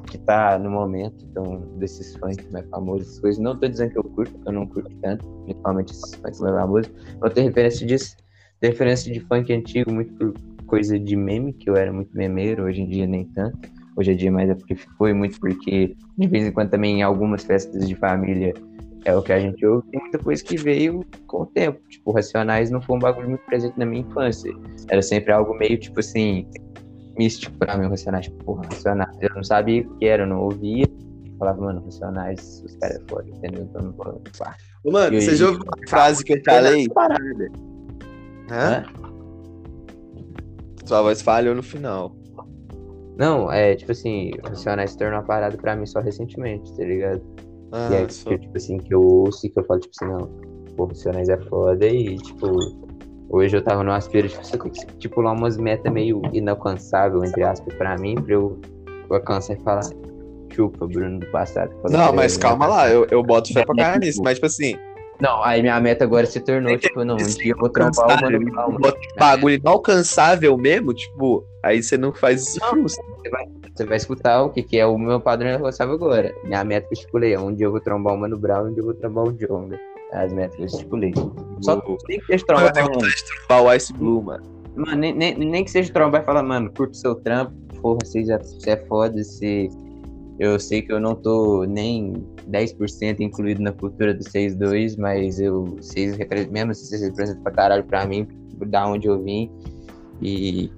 [0.09, 3.41] que tá no momento, então, desses funk mais famosos, coisas.
[3.41, 6.37] Não tô dizendo que eu curto, porque eu não curto tanto, principalmente esses funk mais
[6.39, 6.91] famosos.
[7.21, 8.17] Eu tenho referência disso,
[8.59, 10.33] tenho referência de funk antigo, muito por
[10.65, 13.57] coisa de meme, que eu era muito memeiro, hoje em dia nem tanto.
[13.95, 16.99] Hoje em dia mais é porque ficou e muito porque, de vez em quando, também
[16.99, 18.53] em algumas festas de família
[19.03, 19.87] é o que a gente ouve.
[19.89, 21.79] Tem muita coisa que veio com o tempo.
[21.89, 24.53] Tipo, Racionais não foi um bagulho muito presente na minha infância.
[24.89, 26.47] Era sempre algo meio, tipo assim,
[27.17, 28.27] místico pra mim, Racionais.
[28.45, 29.15] Porra, Racionais.
[29.21, 30.85] Eu não sabia o que era, eu não ouvia.
[31.39, 33.63] Falava, mano, Racionais, os caras é foda, entendeu?
[33.63, 34.21] Então, não vou-.
[34.83, 36.87] Ô, Mano, E você já ouviu uma frase que eu falei?
[38.49, 38.83] Hã?
[40.85, 42.15] Sua voz falhou no final.
[43.17, 47.21] Não, é tipo assim, Racionais se tornou uma parada pra mim só recentemente, tá ligado?
[47.71, 49.93] Ah, que é só- que, tipo assim, que eu ouço e que eu falo, tipo
[49.99, 50.27] assim, não,
[50.75, 52.47] pô, Racionais é foda e, tipo,
[53.31, 57.43] hoje eu tava numa aspira, tipo, você tem que estipular umas metas meio inalcançável, entre
[57.43, 58.59] aspas, pra mim, pra eu
[59.09, 59.89] alcançar e falar,
[60.53, 61.71] chupa, Bruno do passado.
[61.89, 64.21] Não, mas calma lá, eu, eu boto fé pra caralho nisso.
[64.21, 64.77] Mas, tipo assim,
[65.19, 68.21] Não, aí minha meta agora se tornou, tipo, não, um dia eu vou trombar o
[68.21, 68.39] Mano
[68.69, 73.01] um bagulho inalcançável mesmo, tipo, aí você não faz isso justo.
[73.73, 76.35] Você vai escutar o que, que é o meu padrão inalcançável agora.
[76.43, 78.73] Minha meta que eu estipulei é um dia eu vou trombar o Mano Brown, um
[78.73, 79.79] dia eu vou trombar o Jonga.
[80.11, 81.13] As eu estipulei.
[81.61, 82.93] Só tem que Eu tenho mano.
[82.93, 84.43] vontade de trombar o Ice Blue, mano.
[84.75, 88.23] Mano, nem, nem, nem que seja trombar e falar, mano, curto seu trampo, porra, você
[88.23, 89.69] já você é foda, você...
[90.39, 92.13] Eu sei que eu não tô nem
[92.49, 97.51] 10% incluído na cultura do 6-2, mas eu, vocês representam, mesmo se vocês representam pra
[97.51, 98.27] caralho pra mim,
[98.65, 99.51] da onde eu vim,
[100.19, 100.71] e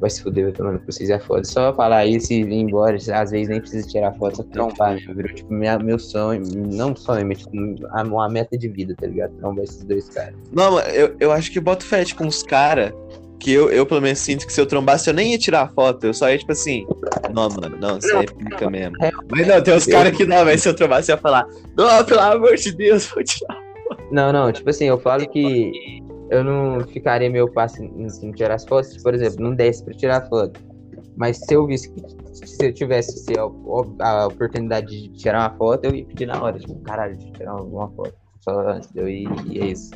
[0.00, 1.44] vai se fuder, vai tomando que vocês é foda.
[1.44, 5.14] Só falar isso e ir embora, às vezes nem precisa tirar foto, só trombar, meu,
[5.14, 7.56] virou tipo minha, meu sonho, não sonho, mas tipo
[7.90, 9.32] a- uma meta de vida, tá ligado?
[9.36, 10.34] Trombar esses dois caras.
[10.52, 12.92] Não, eu, eu acho que boto fé com uns caras
[13.38, 16.04] que eu, eu, pelo menos, sinto que se eu trombasse, eu nem ia tirar foto.
[16.06, 16.86] Eu só ia, tipo assim,
[17.32, 18.94] não, mano, não, isso aí fica mesmo.
[19.30, 22.04] Mas não, tem uns caras que não, mas se eu trombasse, eu ia falar, não,
[22.04, 23.58] pelo amor de Deus, vou tirar.
[24.12, 28.64] Não, não, tipo assim, eu falo que eu não ficaria meu passo em, tirar as
[28.64, 30.60] fotos, se, por exemplo, não desse pra tirar foto.
[31.16, 32.02] Mas se eu visse que
[32.46, 33.42] se eu tivesse se, a,
[34.06, 37.56] a oportunidade de tirar uma foto, eu ia pedir na hora, tipo, caralho, eu tirar
[37.56, 38.14] uma foto.
[38.40, 39.90] Só antes de eu ir, e é isso.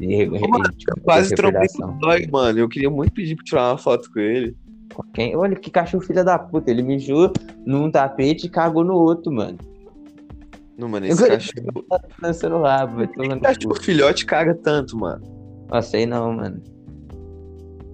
[0.00, 1.90] E, Mano, tipo, Quase trombei recordação.
[1.90, 2.58] com o dói, mano.
[2.58, 4.56] Eu queria muito pedir pra tirar uma foto com ele.
[5.12, 5.36] Quem?
[5.36, 7.30] Olha que cachorro filha da puta, ele mijou
[7.66, 9.58] num tapete e cagou no outro, mano.
[10.78, 11.82] Não, mano, esse Agora- cachorro.
[11.88, 13.68] Tá lançando o rabo, vai tomando Esse cu.
[13.68, 15.35] cachorro filhote caga tanto, mano.
[15.68, 16.62] Nossa, sei não, mano.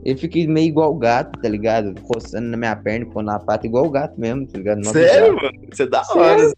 [0.05, 1.95] Ele fica meio igual o gato, tá ligado?
[2.13, 4.81] Roçando na minha perna, pondo na pata, igual o gato mesmo, tá ligado?
[4.83, 5.53] Não Sério, mano?
[5.71, 6.53] Isso é da hora.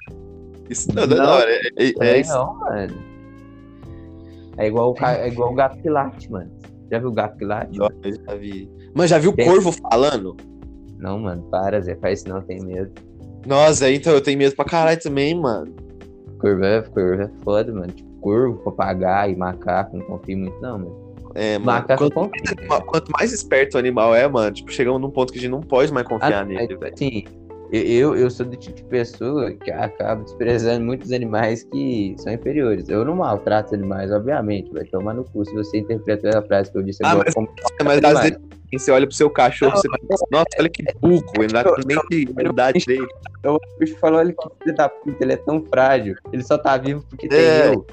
[0.70, 1.16] Isso não, é Não.
[1.16, 1.50] da hora.
[1.50, 2.32] É, é- é isso.
[2.32, 2.94] não, mano.
[4.56, 6.50] É igual, o, é igual o gato que late, mano.
[6.90, 7.76] Já viu o gato que late?
[7.78, 7.88] Eu
[8.26, 8.70] já vi.
[8.94, 9.46] Mas já viu o Tem.
[9.46, 10.36] corvo falando?
[10.98, 11.96] Não, mano, para, Zé.
[11.96, 12.92] Faz isso não, tem medo.
[13.46, 15.74] Nossa, então eu tenho medo pra caralho também, mano.
[16.38, 17.88] Corvo é, corvo é foda, mano.
[17.92, 21.03] Tipo, corvo, papagaio, macaco, não confio muito, não, mano.
[21.34, 21.84] É, mano.
[21.86, 22.68] Quanto, confio.
[22.68, 25.50] ma- quanto mais esperto o animal é, mano, tipo, chegamos num ponto que a gente
[25.50, 26.94] não pode mais confiar Ah, nele, mas, velho.
[26.94, 27.24] Assim,
[27.72, 32.88] eu, eu sou do tipo de pessoa que acaba desprezando muitos animais que são inferiores.
[32.88, 36.70] Eu não maltrato os animais, obviamente, vai tomar no cu se você interpretou a frase
[36.70, 37.48] que eu disse Ah, agora mas- como
[37.84, 38.38] Mas às vezes
[38.72, 41.52] você olha pro seu cachorro, você pensa, nossa, olha que burro, ele
[42.44, 43.06] não dá nem dele.
[43.46, 46.14] O bicho falou, olha que filho da puta, ele é tão frágil.
[46.32, 47.68] Ele só tá vivo porque tem É.
[47.74, 47.86] eu.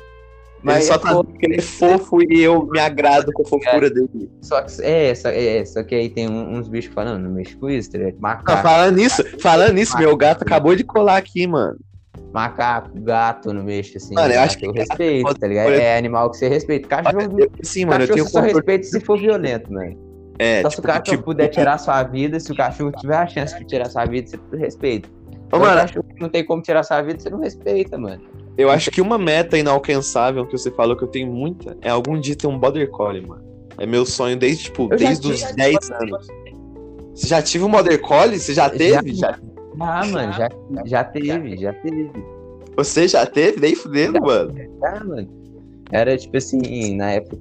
[0.63, 3.45] Mas ele só é tá porque ele é fofo e eu me agrado com a
[3.45, 4.29] fofura dele.
[4.41, 7.69] Só que, é, só, é, só que aí tem uns bichos falando, não mexe com
[7.69, 8.13] isso, tá ligado?
[8.15, 11.77] Não, Macaco, falando nisso, falando nisso, meu gato acabou de colar aqui, mano.
[12.33, 14.15] macaco, gato, não mexe assim.
[14.15, 15.69] Mano, eu gato acho que eu gato respeito, pode- tá ligado?
[15.71, 16.87] É animal que você respeita.
[16.87, 18.53] Cachorro, Eu- Sim, mano, eu cachorro tenho você só controle.
[18.55, 20.11] respeita se for violento, mano.
[20.39, 23.15] É, Só se tipo, o cachorro tipo, puder tirar sua vida, se o cachorro tiver
[23.15, 25.09] a chance de tirar sua vida, você respeita.
[25.51, 28.21] Ô, mano, o cachorro não tem como tirar sua vida, você não respeita, mano.
[28.57, 32.19] Eu acho que uma meta inalcançável que você falou que eu tenho muita é algum
[32.19, 33.43] dia ter um Border Collie, mano.
[33.77, 35.93] É meu sonho desde, tipo, Eu já desde tive, os já 10 tive.
[35.95, 36.27] anos.
[37.15, 38.39] Você já tive um Border Collie?
[38.39, 39.13] Você já teve?
[39.15, 39.39] Já.
[39.79, 40.49] Ah, mano, já,
[40.85, 42.11] já teve, já teve.
[42.75, 43.59] Você já teve?
[43.59, 44.53] Nem fudendo, mano.
[44.83, 45.27] Ah, mano.
[45.91, 47.37] Era tipo assim, na época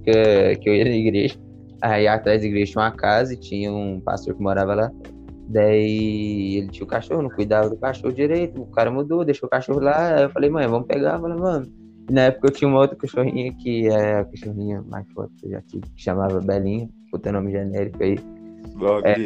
[0.60, 1.36] que eu ia na igreja,
[1.82, 4.90] aí atrás da igreja tinha uma casa e tinha um pastor que morava lá.
[5.50, 8.62] Daí ele tinha o cachorro, não cuidava do cachorro direito.
[8.62, 10.14] O cara mudou, deixou o cachorro lá.
[10.14, 11.16] Aí eu falei, mãe, vamos pegar.
[11.16, 11.66] Eu falei, mano.
[12.08, 15.46] E na época eu tinha uma outra cachorrinha que é a cachorrinha mais forte que
[15.46, 18.16] eu já tive, que chamava Belinha, puta nome genérico aí.
[18.76, 19.16] Logo, É.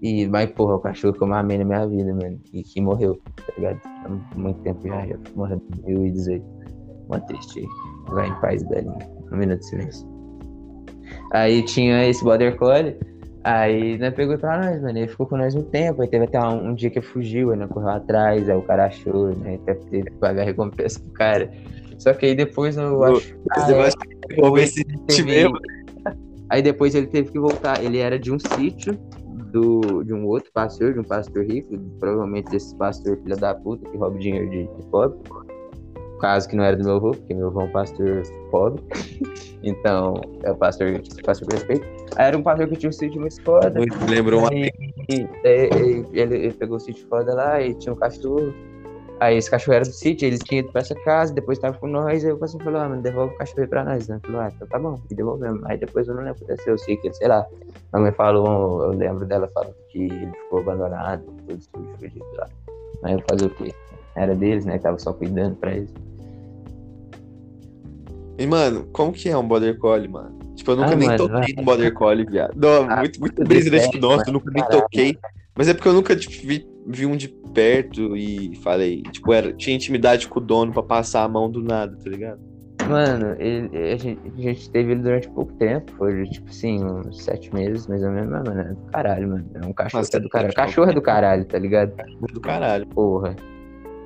[0.00, 2.38] E, mas, porra, o cachorro que eu mais amei na minha vida, mano.
[2.52, 3.80] E que morreu, tá ligado?
[3.84, 6.44] Há muito tempo já, já morreu em 2018.
[7.08, 7.66] Uma triste aí.
[8.14, 8.98] Vai em paz, Belinha.
[9.32, 10.06] Um minuto de silêncio.
[11.32, 12.96] Aí tinha esse Border Collie.
[13.44, 14.98] Aí, né, pegou pra nós, mano.
[14.98, 16.02] Ele ficou com nós um tempo.
[16.02, 17.66] Aí teve até um, um dia que fugiu, né?
[17.66, 19.58] Correu atrás, aí o cara achou, né?
[19.62, 21.50] Até teve que pagar recompensa pro cara.
[21.98, 23.36] Só que aí depois eu acho.
[23.56, 25.58] Esse de devolver esse teve- te mesmo.
[26.50, 27.84] Aí depois ele teve que voltar.
[27.84, 28.98] Ele era de um sítio
[29.52, 33.86] do, de um outro pastor, de um pastor rico, provavelmente desse pastor filho da puta
[33.90, 35.18] que rouba dinheiro de, de pobre.
[36.18, 38.82] Caso que não era do meu avô, porque meu avô é um pastor pobre.
[39.62, 41.86] então, é o pastor, pastor respeito.
[42.16, 43.70] Aí era um pastor que tinha um sítio muito foda.
[43.78, 44.50] Muito lembrou uma.
[44.50, 44.70] Aí,
[45.08, 48.52] e- e- ele, ele pegou o sítio foda lá e tinha um cachorro.
[49.20, 51.88] Aí esse cachorro era do sítio, eles tinham ido pra essa casa, depois tava com
[51.88, 54.20] nós, aí o pastor falou, ah, mano, devolve o cachorro aí pra nós, né?
[54.24, 55.64] Falou, ah, então tá bom, e devolvemos.
[55.64, 57.44] Aí depois eu não lembro o que aconteceu, eu sei que, sei lá,
[57.92, 62.48] a mãe falou, eu lembro dela falando que ele ficou abandonado, tudo sujo, lá.
[63.02, 63.74] Mas eu fazer o quê?
[64.14, 64.78] Era deles, né?
[64.78, 65.92] Tava só cuidando pra eles.
[68.38, 70.38] E, mano, como que é um Border Collie, mano?
[70.54, 72.52] Tipo, eu nunca Ah, nem mano, toquei no Border Collie, viado.
[72.56, 74.82] Não, Ah, muito, muito brisa, nossa, mano, eu nunca nem caralho.
[74.82, 75.18] toquei.
[75.56, 79.52] Mas é porque eu nunca, tipo, vi, vi um de perto e falei, tipo, era,
[79.52, 82.40] tinha intimidade com o dono pra passar a mão do nada, tá ligado?
[82.88, 87.22] Mano, ele, a, gente, a gente teve ele durante pouco tempo, foi tipo assim, uns
[87.24, 89.50] sete meses mais ou menos, mas, mano, é do caralho, mano.
[89.54, 90.54] É um cachorro Nossa, é do caralho.
[90.54, 90.66] cachorro.
[90.68, 91.92] Cachorro é do caralho, tá ligado?
[92.32, 92.86] Do caralho.
[92.86, 93.34] Porra.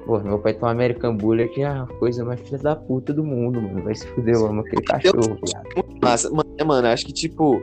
[0.05, 3.13] Porra, meu pai tem um American Bully que é a coisa mais filha da puta
[3.13, 3.85] do mundo, mano.
[3.85, 5.65] Vai se fuder, eu amo aquele cachorro, viado.
[5.77, 6.29] Muito massa.
[6.31, 7.63] Mano, é, mano, acho que, tipo,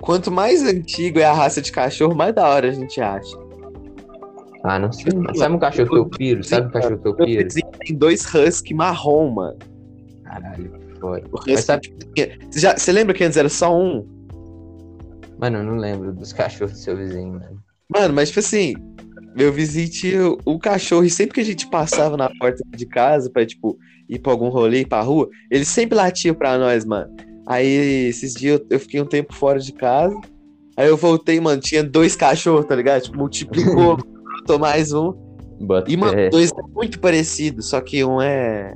[0.00, 3.36] quanto mais antigo é a raça de cachorro, mais da hora a gente acha.
[4.64, 5.12] Ah, não sei.
[5.14, 5.34] mano.
[5.34, 6.44] Sabe um cachorro que eu piro?
[6.44, 7.44] Sabe um cachorro que eu Meu piro?
[7.44, 9.58] vizinho tem dois husky marrom, mano.
[10.24, 10.72] Caralho,
[11.46, 14.06] Mas sabe- tipo, você, já, você lembra que antes era só um?
[15.38, 17.62] Mano, eu não lembro dos cachorros do seu vizinho, mano.
[17.88, 18.74] Mano, mas tipo assim,
[19.36, 23.30] meu vizinho tinha o cachorro e sempre que a gente passava na porta de casa
[23.30, 27.14] pra, tipo, ir pra algum rolê, ir pra rua, ele sempre latia pra nós, mano.
[27.46, 30.18] Aí, esses dias eu, eu fiquei um tempo fora de casa,
[30.76, 33.02] aí eu voltei, mano, tinha dois cachorros, tá ligado?
[33.02, 33.98] Tipo, multiplicou,
[34.40, 35.12] botou mais um.
[35.60, 36.30] Bota E, mano, fé.
[36.30, 38.74] dois é muito parecidos, só que um é...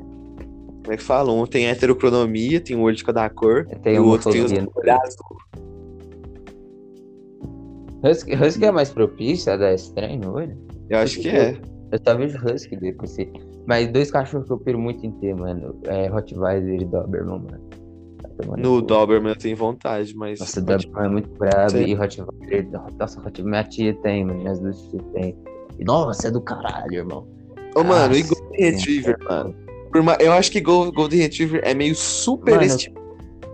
[0.82, 1.32] Como é que fala?
[1.32, 4.50] Um tem heterocronomia, tem um olho de cada cor, Tem e o outro tem os
[4.50, 5.69] olhos azul.
[8.02, 10.56] Husky, Husky é mais propício a dar estranho no olho?
[10.88, 11.60] Eu acho que é.
[11.92, 13.16] Eu só vejo Husky depois.
[13.66, 15.78] Mas dois cachorros que eu piro muito em ter, mano.
[15.84, 17.70] É Rottweiler e Doberman, mano.
[18.56, 18.80] No.
[18.80, 20.40] Doberman eu tenho vontade, mas...
[20.40, 21.70] Nossa, Doberman é muito brabo.
[21.72, 21.84] Sim.
[21.84, 22.68] E Rottweiler.
[22.98, 23.50] Nossa, Rottweiler.
[23.50, 24.38] Minha tia tem, mano.
[24.40, 25.36] Minhas duas tias têm.
[25.78, 27.28] E, Nossa, é do caralho, irmão.
[27.76, 29.54] Ô, mano, e Nossa, Golden Retriever, mano?
[29.92, 33.00] Por ma- Eu acho que Gol- Golden Retriever é meio super Mano, estimado.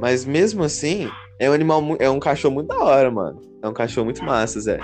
[0.00, 3.40] Mas mesmo assim, é um animal, é um cachorro muito da hora, mano.
[3.62, 4.78] É um cachorro muito massa, Zé.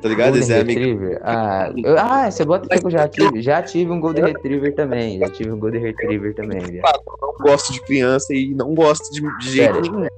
[0.00, 0.32] Tá ligado?
[0.32, 0.58] Golden Zé.
[0.58, 1.20] Retriever?
[1.22, 3.40] Ah, eu- ah, você bota que eu já tive.
[3.42, 5.18] Já tive um Golden Retriever também.
[5.18, 6.60] Já tive um Golden Retriever também.
[6.76, 6.82] Eu
[7.22, 9.80] não gosto de criança e não gosto de, de jeito Pera.
[9.80, 10.08] nenhum.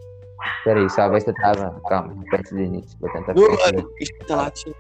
[0.65, 1.81] Pera aí, sua voz tá travando.
[1.83, 2.99] Calma, repete do início.
[3.01, 3.41] Vou tentar aqui.
[3.41, 3.89] mano,
[4.27, 4.77] tá latindo.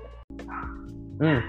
[1.20, 1.42] Hum.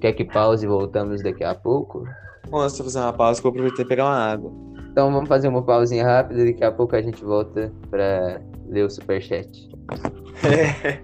[0.00, 2.04] Quer que pause e voltamos daqui a pouco?
[2.50, 4.52] Nossa, tô fazendo uma pausa que eu vou aproveitar e pegar uma água.
[4.92, 8.90] Então vamos fazer uma pausinha rápida, daqui a pouco a gente volta pra ler o
[8.90, 9.70] superchat.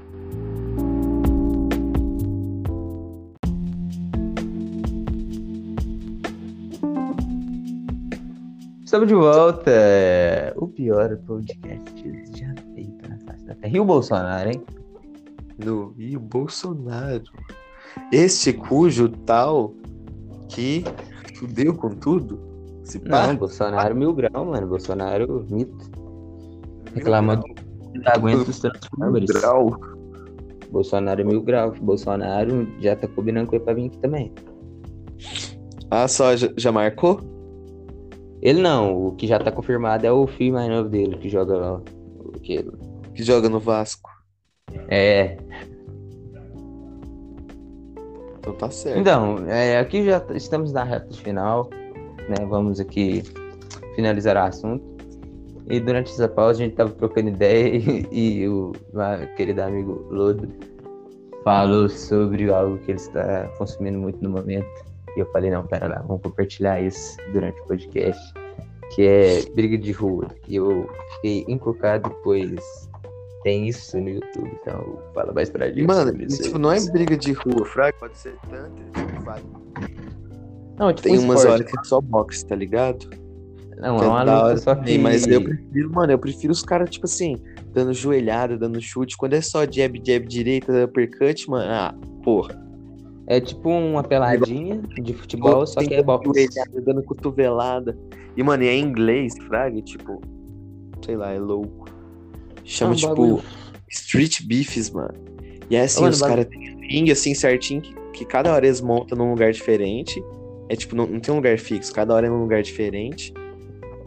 [8.84, 9.72] Estamos de volta.
[10.56, 13.74] O pior podcast já feito na face da terra.
[13.74, 14.62] E o Bolsonaro, hein?
[15.64, 17.24] No e o Bolsonaro.
[18.12, 19.72] Este cujo tal
[20.50, 20.84] que
[21.36, 22.47] fudeu com tudo.
[22.88, 24.66] Se pá, Não, Bolsonaro mil grau, mano.
[24.66, 25.90] Bolsonaro mito.
[26.94, 27.44] Reclamando
[28.02, 29.26] da aguenta dos Transformers.
[29.26, 29.78] grau.
[30.70, 31.72] Bolsonaro mil grau.
[31.72, 34.32] Bolsonaro já tá combinando com ele pra vir aqui também.
[35.90, 37.20] Ah, só já, já marcou?
[38.40, 41.82] Ele não, o que já tá confirmado é o filho mais novo dele, que joga
[42.42, 42.64] que,
[43.14, 44.08] Que joga no Vasco.
[44.88, 45.36] É.
[48.38, 48.98] Então tá certo.
[48.98, 51.68] Então, é, aqui já estamos na reta final,
[52.28, 52.46] né?
[52.46, 53.22] Vamos aqui
[53.94, 54.84] finalizar o assunto.
[55.70, 58.06] E durante essa pausa a gente tava trocando ideia e,
[58.42, 60.48] e o meu querido amigo Lodo
[61.44, 64.68] falou sobre algo que ele está consumindo muito no momento.
[65.16, 68.34] E eu falei, não, pera lá, vamos compartilhar isso durante o podcast,
[68.94, 70.28] que é briga de rua.
[70.46, 72.88] E eu fiquei encucado, pois
[73.42, 75.86] tem isso no YouTube, então fala mais pra gente.
[75.86, 77.96] Mano, isso tipo, não é briga de rua, fraga.
[77.98, 78.82] Pode ser tanto.
[80.78, 81.52] Não, tipo, Tem um umas esporte.
[81.62, 83.08] horas que é só boxe, tá ligado?
[83.78, 84.98] Não, Que é uma da luta hora só que...
[84.98, 87.36] Mas eu prefiro, mano, eu prefiro os caras, tipo assim,
[87.72, 89.16] dando joelhada, dando chute.
[89.16, 92.60] Quando é só jab, jab direita, uppercut, mano, ah, porra.
[93.26, 96.26] É tipo uma peladinha de futebol, só que é boxe.
[96.26, 97.96] Joelhada, dando cotovelada.
[98.36, 100.20] E, mano, e é em inglês, fraga, tipo,
[101.04, 101.86] sei lá, é louco.
[102.64, 103.42] Chama, É um tipo, bagulho.
[103.90, 105.14] street beefs, mano.
[105.70, 108.80] E é assim, Mano, os caras têm ringue assim certinho, que, que cada hora eles
[108.80, 110.22] montam num lugar diferente.
[110.68, 113.32] É tipo, não, não tem um lugar fixo, cada hora é num lugar diferente.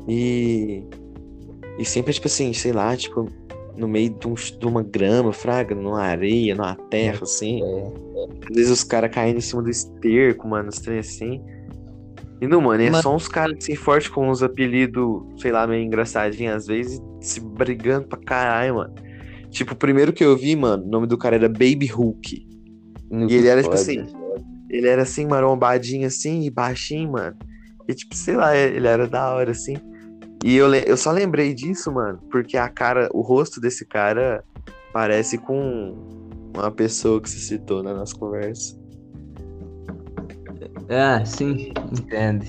[0.08, 0.84] E.
[1.80, 3.28] E sempre é tipo assim, sei lá, tipo,
[3.78, 7.64] no meio de, um- de uma grama, fraga, numa areia, numa terra, assim.
[7.64, 7.88] É.
[8.50, 11.42] Às vezes os caras caindo em cima do esterco, mano, os trem assim.
[12.42, 15.66] E não, mano, é Mano- só uns caras assim fortes com uns apelidos, sei lá,
[15.66, 18.94] meio engraçadinhos às vezes, se brigando pra caralho, mano.
[19.50, 22.48] Tipo, o primeiro que eu vi, mano, o nome do cara era Baby Hulk.
[23.30, 24.06] E ele era tipo assim,
[24.72, 27.36] ele era assim, marombadinho assim, e baixinho, mano.
[27.88, 29.76] E tipo, sei lá, ele era da hora assim.
[30.44, 34.44] E eu, eu só lembrei disso, mano, porque a cara, o rosto desse cara
[34.94, 35.94] parece com
[36.56, 38.80] uma pessoa que se citou na nossa conversa.
[40.90, 42.46] Ah, sim, entendo.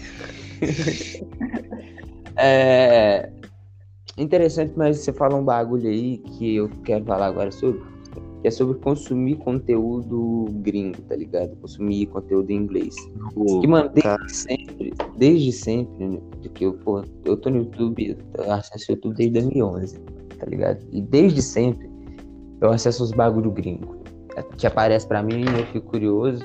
[2.38, 3.30] é
[4.16, 7.82] interessante, mas você fala um bagulho aí que eu quero falar agora sobre,
[8.42, 11.54] que é sobre consumir conteúdo gringo, tá ligado?
[11.60, 12.96] Consumir conteúdo em inglês.
[13.60, 14.28] Que, mano, desde Cara.
[14.28, 16.18] sempre, desde sempre, né,
[16.52, 20.00] que eu, pô, eu tô no YouTube, eu acesso o YouTube desde 2011,
[20.38, 20.84] tá ligado?
[20.90, 21.88] E desde sempre
[22.60, 24.02] eu acesso os bagulho gringo.
[24.56, 26.44] Que aparece pra mim, eu fico curioso.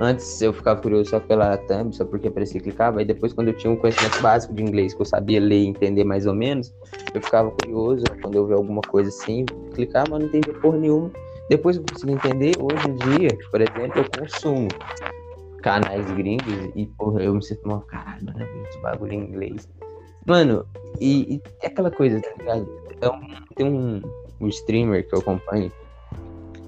[0.00, 3.00] Antes eu ficava curioso só pela thumb, só porque aparecia e clicava.
[3.00, 5.66] Aí depois, quando eu tinha um conhecimento básico de inglês, que eu sabia ler e
[5.66, 6.74] entender mais ou menos,
[7.14, 11.10] eu ficava curioso quando eu via alguma coisa assim, clicar, mas não entendia porra nenhuma.
[11.48, 14.68] Depois eu consegui entender, hoje em dia, por exemplo, eu consumo
[15.62, 19.68] canais gringos e, porra, eu me sinto mal, caralho, mano, eu bagulho em inglês.
[20.26, 20.66] Mano,
[21.00, 22.68] e, é aquela coisa, tá ligado?
[23.00, 24.02] É um- tem um,
[24.40, 25.70] um streamer que eu acompanho,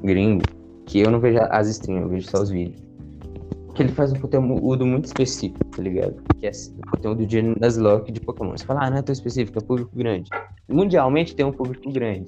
[0.02, 0.42] gringo,
[0.86, 2.84] que eu não vejo as streams, eu vejo só os vídeos.
[3.74, 6.16] Que ele faz um conteúdo muito específico, tá ligado?
[6.38, 8.56] Que é o conteúdo de Nuzlocke de Pokémon.
[8.56, 10.30] Você fala, ah, não é tão específico, é público grande.
[10.68, 12.26] Mundialmente tem um público grande.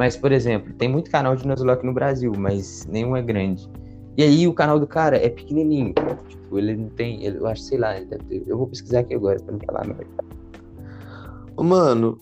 [0.00, 3.68] Mas, por exemplo, tem muito canal de Nuzlocke no Brasil, mas nenhum é grande.
[4.16, 5.92] E aí o canal do cara é pequenininho.
[6.26, 7.22] Tipo, ele não tem.
[7.22, 9.60] ele- eu acho, sei lá, ele deve ter- eu vou pesquisar aqui agora pra não
[9.60, 10.06] falar merda.
[11.62, 12.16] Mano,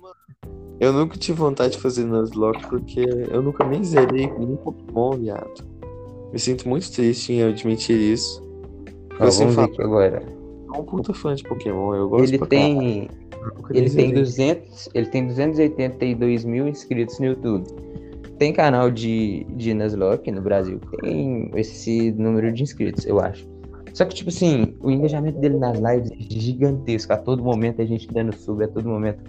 [0.81, 2.99] eu nunca tive vontade de fazer Nuzlocke porque
[3.31, 5.65] eu nunca nem zerei nenhum Pokémon, viado.
[6.33, 8.43] Me sinto muito triste em admitir isso.
[9.21, 10.21] Ó, vamos ver aqui agora.
[10.67, 13.07] sou um puta fã de Pokémon, eu gosto Ele tem.
[13.07, 13.28] caralho,
[13.71, 14.13] Ele tem, zerei.
[14.13, 17.67] 200, ele tem 282 mil inscritos no YouTube.
[18.39, 23.47] Tem canal de, de Nuzlocke no Brasil que tem esse número de inscritos, eu acho.
[23.93, 27.13] Só que, tipo assim, o engajamento dele nas lives é gigantesco.
[27.13, 29.23] A todo momento a gente dando sub, a todo momento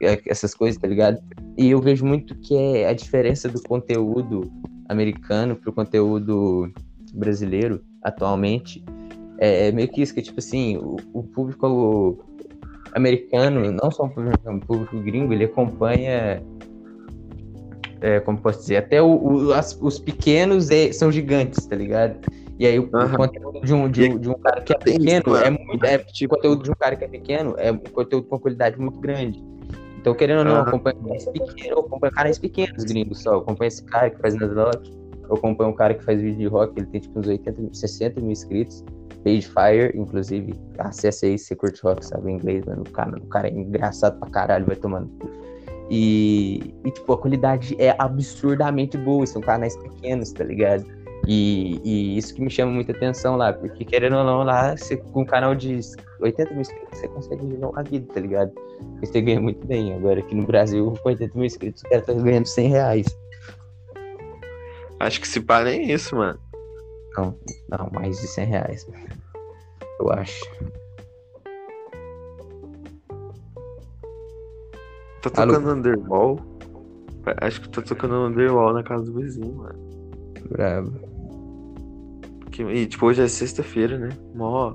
[0.00, 1.18] é, essas coisas, tá ligado?
[1.56, 4.50] E eu vejo muito que é a diferença do conteúdo
[4.88, 6.70] americano pro conteúdo
[7.14, 8.84] brasileiro atualmente.
[9.38, 11.66] É, é meio que isso, que tipo assim, o, o público
[12.94, 16.42] americano, não só o público, gringo, ele acompanha,
[18.00, 19.08] é, como posso dizer, até o,
[19.48, 22.18] o- as- os pequenos é, são gigantes, tá ligado?
[22.58, 25.50] E aí o, conteúdo de um, de, um, de um cara que é pequeno é
[25.50, 25.84] muito.
[25.84, 29.00] É, o conteúdo de um cara que é pequeno é um conteúdo com qualidade muito
[29.00, 29.42] grande.
[29.98, 30.68] Então, querendo ou não, eu Aham.
[30.68, 33.32] acompanho canais pequenos, eu acompanho canais pequenos gringos só.
[33.34, 34.92] Eu acompanho esse cara que faz Nuzlocke,
[35.28, 37.72] eu acompanho um cara que faz vídeo de rock, ele tem tipo uns 80, mil-
[37.74, 38.84] 60 mil inscritos.
[39.24, 42.82] Page Fire, inclusive, acessa aí se você curte rock, sabe inglês, mano.
[42.82, 45.10] O cara, o cara é engraçado pra caralho, vai tomando.
[45.90, 50.84] E, e, tipo, a qualidade é absurdamente boa, são canais pequenos, tá ligado?
[51.26, 54.96] E, e isso que me chama muita atenção lá, porque querendo ou não, lá, você,
[54.96, 55.78] com um canal de
[56.20, 58.50] 80 mil inscritos, você consegue viver uma vida, tá ligado?
[58.50, 59.94] Porque você ganha muito bem.
[59.94, 63.06] Agora aqui no Brasil, com 80 mil inscritos, o cara tá ganhando 100 reais.
[64.98, 66.38] Acho que se pá nem isso, mano.
[67.16, 67.36] Não,
[67.68, 68.86] não, mais de 100 reais.
[70.02, 70.44] Eu acho.
[75.22, 75.52] Tá Alô?
[75.54, 76.40] tocando Underball.
[77.40, 79.78] Acho que tá tocando Underwall na casa do vizinho, mano.
[80.50, 80.92] Brabo.
[82.50, 84.08] Que- E, tipo, hoje é sexta-feira, né?
[84.34, 84.74] Mó.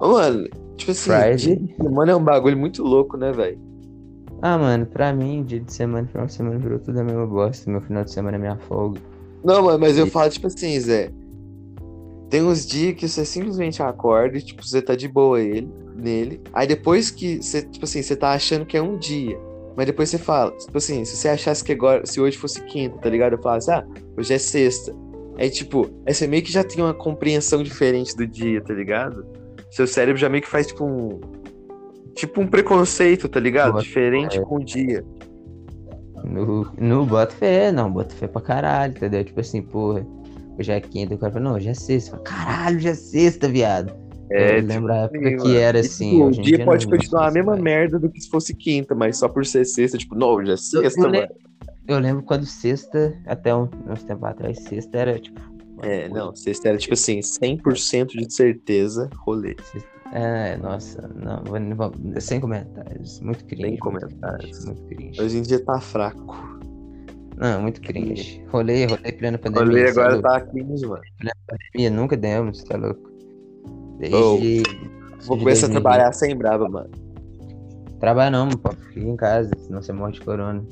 [0.00, 1.36] Ô, mano, tipo assim, Friday.
[1.36, 3.60] dia de semana é um bagulho muito louco, né, velho?
[4.42, 7.70] Ah, mano, pra mim, dia de semana, final de semana virou tudo a mesma bosta.
[7.70, 9.00] Meu final de semana é minha folga.
[9.44, 11.12] Não, mano, mas eu falo, tipo assim, Zé.
[12.32, 16.40] Tem uns dias que você simplesmente acorda e, tipo, você tá de boa ele, nele.
[16.54, 19.38] Aí depois que você, tipo assim, você tá achando que é um dia.
[19.76, 22.96] Mas depois você fala, tipo assim, se você achasse que agora, se hoje fosse quinta,
[22.96, 23.34] tá ligado?
[23.34, 24.96] Eu falasse, ah, hoje é sexta.
[25.36, 29.26] Aí, tipo, aí você meio que já tem uma compreensão diferente do dia, tá ligado?
[29.70, 31.20] Seu cérebro já meio que faz, tipo, um.
[32.14, 33.72] Tipo um preconceito, tá ligado?
[33.72, 33.82] Boa.
[33.82, 34.40] Diferente É.
[34.40, 35.04] com o dia.
[36.24, 39.22] No, no Boto Fé, não, Boto Fé pra caralho, entendeu?
[39.22, 40.06] Tipo assim, porra,
[40.58, 42.10] hoje é quinta, o cara fala, não, hoje é sexta.
[42.12, 43.92] Fala, caralho, hoje é sexta, viado.
[44.30, 45.54] É, eu lembro a época Sim, que mano.
[45.56, 46.10] era assim.
[46.10, 49.28] tipo, em dia pode continuar a mesma merda do que se fosse quinta, mas só
[49.28, 51.12] por ser sexta, tipo, não, hoje é Eu, sexta, eu mano.
[51.20, 51.34] lembro,
[51.88, 55.38] eu lembro quando sexta, até um- uns tempos atrás, sexta era tipo.
[55.82, 59.56] É, não, sexta era tipo assim, 100% de certeza, rolê.
[60.14, 63.20] É, nossa, não, vou- vou- sem comentários.
[63.20, 63.62] Muito cringe.
[63.62, 64.58] Sem muito comentários.
[64.58, 65.20] cringe, Muito cringe.
[65.20, 66.60] Hoje em dia tá fraco.
[67.42, 68.44] Não, muito cringe.
[68.48, 69.66] Rolê, rolê plena O pandemia.
[69.66, 71.02] rolê cê é agora tá 15, mano.
[71.46, 73.10] Pandemia, nunca demos, tá louco?
[73.98, 74.16] Desde.
[74.16, 74.62] Oh, desde
[75.26, 75.72] Vou começar a 2020.
[75.72, 76.90] trabalhar sem brava, mano.
[77.98, 80.64] Trabalha não, pô, fica em casa, senão você morre de corona.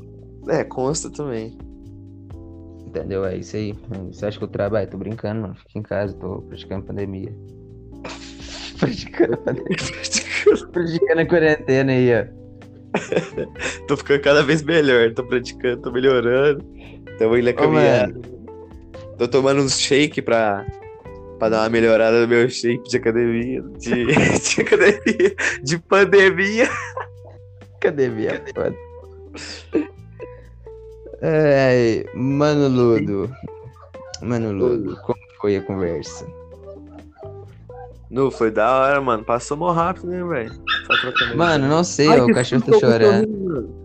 [0.49, 1.59] É, consta também.
[2.87, 3.25] Entendeu?
[3.25, 3.73] É isso aí.
[4.11, 4.89] Você acha que eu trabalho?
[4.89, 5.55] Tô brincando, mano.
[5.55, 7.33] Fica em casa, tô praticando pandemia.
[8.79, 9.77] praticando pandemia.
[10.73, 12.40] praticando a quarentena aí, ó.
[13.87, 16.65] tô ficando cada vez melhor, tô praticando, tô melhorando.
[17.19, 18.21] Tô indo na caminhada.
[19.19, 20.65] Tô tomando uns shake pra,
[21.39, 23.63] pra dar uma melhorada no meu shape de academia.
[23.79, 24.07] De,
[24.41, 25.35] de academia.
[25.63, 26.69] De pandemia.
[27.81, 28.77] Cadê minha foto?
[31.23, 33.31] Ai, Mano Ludo.
[34.23, 36.27] Mano Ludo, como foi a conversa?
[38.11, 39.25] Não, foi da hora, mano.
[39.25, 40.53] Passou mó rápido, né, velho?
[41.35, 43.27] Mano, não sei, Ai, ó, o cachorro tá chorando.
[43.27, 43.81] rindo.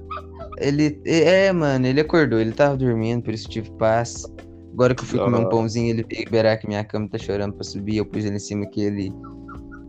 [0.57, 1.01] Ele.
[1.05, 4.26] É, mano, ele acordou, ele tava dormindo, por isso tive paz.
[4.74, 7.53] Agora que eu fui comer um pãozinho, ele veio liberar que minha cama tá chorando
[7.53, 7.97] pra subir.
[7.97, 9.13] Eu pus ele em cima que ele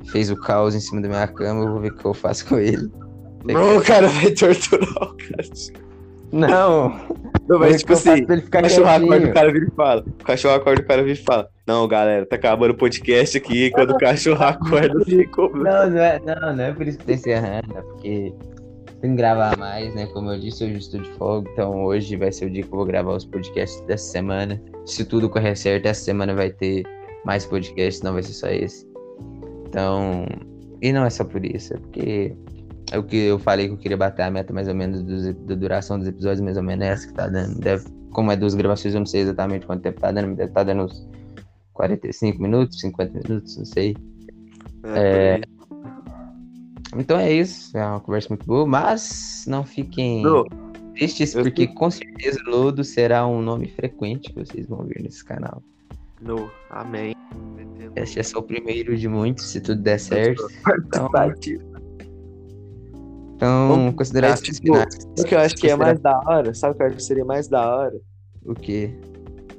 [0.06, 1.62] fez o caos em cima da minha cama.
[1.62, 2.88] Eu vou ver o que eu faço com ele.
[3.44, 5.48] Não, o cara vai torturar o cara.
[6.32, 7.00] Não!
[7.48, 10.04] Não, mas tipo assim, o cachorro acorda, o cara vira e fala.
[10.06, 11.48] O cachorro acorda, o cara vira e fala.
[11.66, 13.70] Não, galera, tá acabando o podcast aqui.
[13.74, 15.50] Quando o cachorro acorda, ficou.
[15.56, 18.34] Não, não é, não, não é por isso que tá encerrando, é porque
[19.00, 20.06] tem que gravar mais, né?
[20.06, 22.68] Como eu disse, hoje eu estou de folga, então hoje vai ser o dia que
[22.68, 24.60] eu vou gravar os podcasts dessa semana.
[24.84, 26.82] Se tudo correr certo, essa semana vai ter
[27.24, 28.86] mais podcasts, não vai ser só esse.
[29.68, 30.26] Então,
[30.80, 32.36] e não é só por isso, é porque
[32.94, 35.54] o que eu falei que eu queria bater a meta mais ou menos dos- da
[35.54, 37.58] duração dos episódios, mais ou menos essa que tá dando.
[37.60, 40.62] Deve, como é duas gravações, eu não sei exatamente quanto tempo tá dando, deve tá
[40.62, 41.08] dando uns
[41.72, 43.96] 45 minutos, 50 minutos, não sei.
[44.94, 45.40] É,
[46.96, 50.44] Então é isso, é uma conversa muito boa, mas não fiquem Não,
[50.94, 55.62] tristes, porque com certeza Lodo será um nome frequente que vocês vão ver nesse canal.
[56.22, 57.14] no, amém.
[57.96, 60.42] Este é só o primeiro de muitos, se tudo der certo.
[60.86, 61.10] Então.
[63.36, 64.94] Então Vamos- considerações mas, tipo, finais.
[65.18, 67.02] O que eu acho que é mais da hora, sabe o que eu acho que
[67.02, 67.96] seria mais da hora?
[68.44, 68.90] O quê?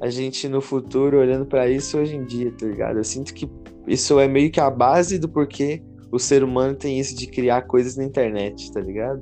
[0.01, 2.97] A gente no futuro olhando pra isso hoje em dia, tá ligado?
[2.97, 3.49] Eu sinto que
[3.87, 7.63] isso é meio que a base do porquê o ser humano tem isso de criar
[7.63, 9.21] coisas na internet, tá ligado?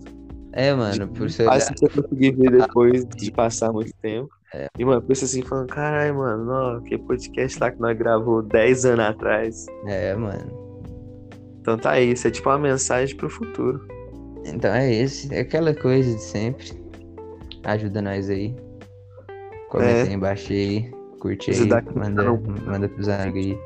[0.51, 4.29] É, mano, por ser Fácil você conseguir ver depois de passar muito tempo.
[4.79, 8.85] E, mano, pensa assim, falando, caralho, mano, ó, que podcast lá que nós gravou 10
[8.85, 9.65] anos atrás.
[9.85, 10.65] É, mano.
[11.59, 13.85] Então tá aí, isso é tipo uma mensagem pro futuro.
[14.45, 16.71] Então é isso, é aquela coisa de sempre.
[17.63, 18.55] Ajuda nós aí.
[19.69, 20.01] Comenta É.
[20.03, 22.23] aí embaixo aí, curte aí, manda,
[22.65, 23.59] manda pros amigos aí.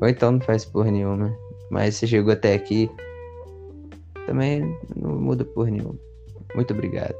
[0.00, 1.34] Ou então não faz porra nenhuma.
[1.70, 2.90] Mas se chegou até aqui,
[4.26, 5.94] também não muda porra nenhuma.
[6.54, 7.14] Muito obrigado.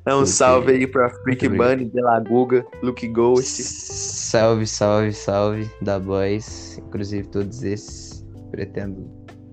[0.00, 1.48] Então, um salve aí pra Freak.
[1.48, 3.62] Bunny, Delaguga, Luke Ghost.
[3.62, 6.78] Salve, salve, salve da Boys.
[6.78, 8.24] Inclusive todos esses.
[8.50, 9.08] Pretendo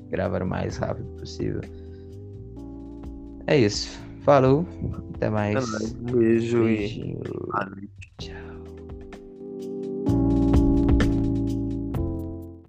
[0.10, 1.62] gravar o mais rápido possível.
[3.50, 4.00] É isso.
[4.22, 4.64] Falou.
[5.16, 5.56] Até mais.
[5.58, 5.93] Até mais.
[5.93, 6.66] Beijo.
[6.66, 7.20] Beijinho.
[8.20, 8.38] Tchau.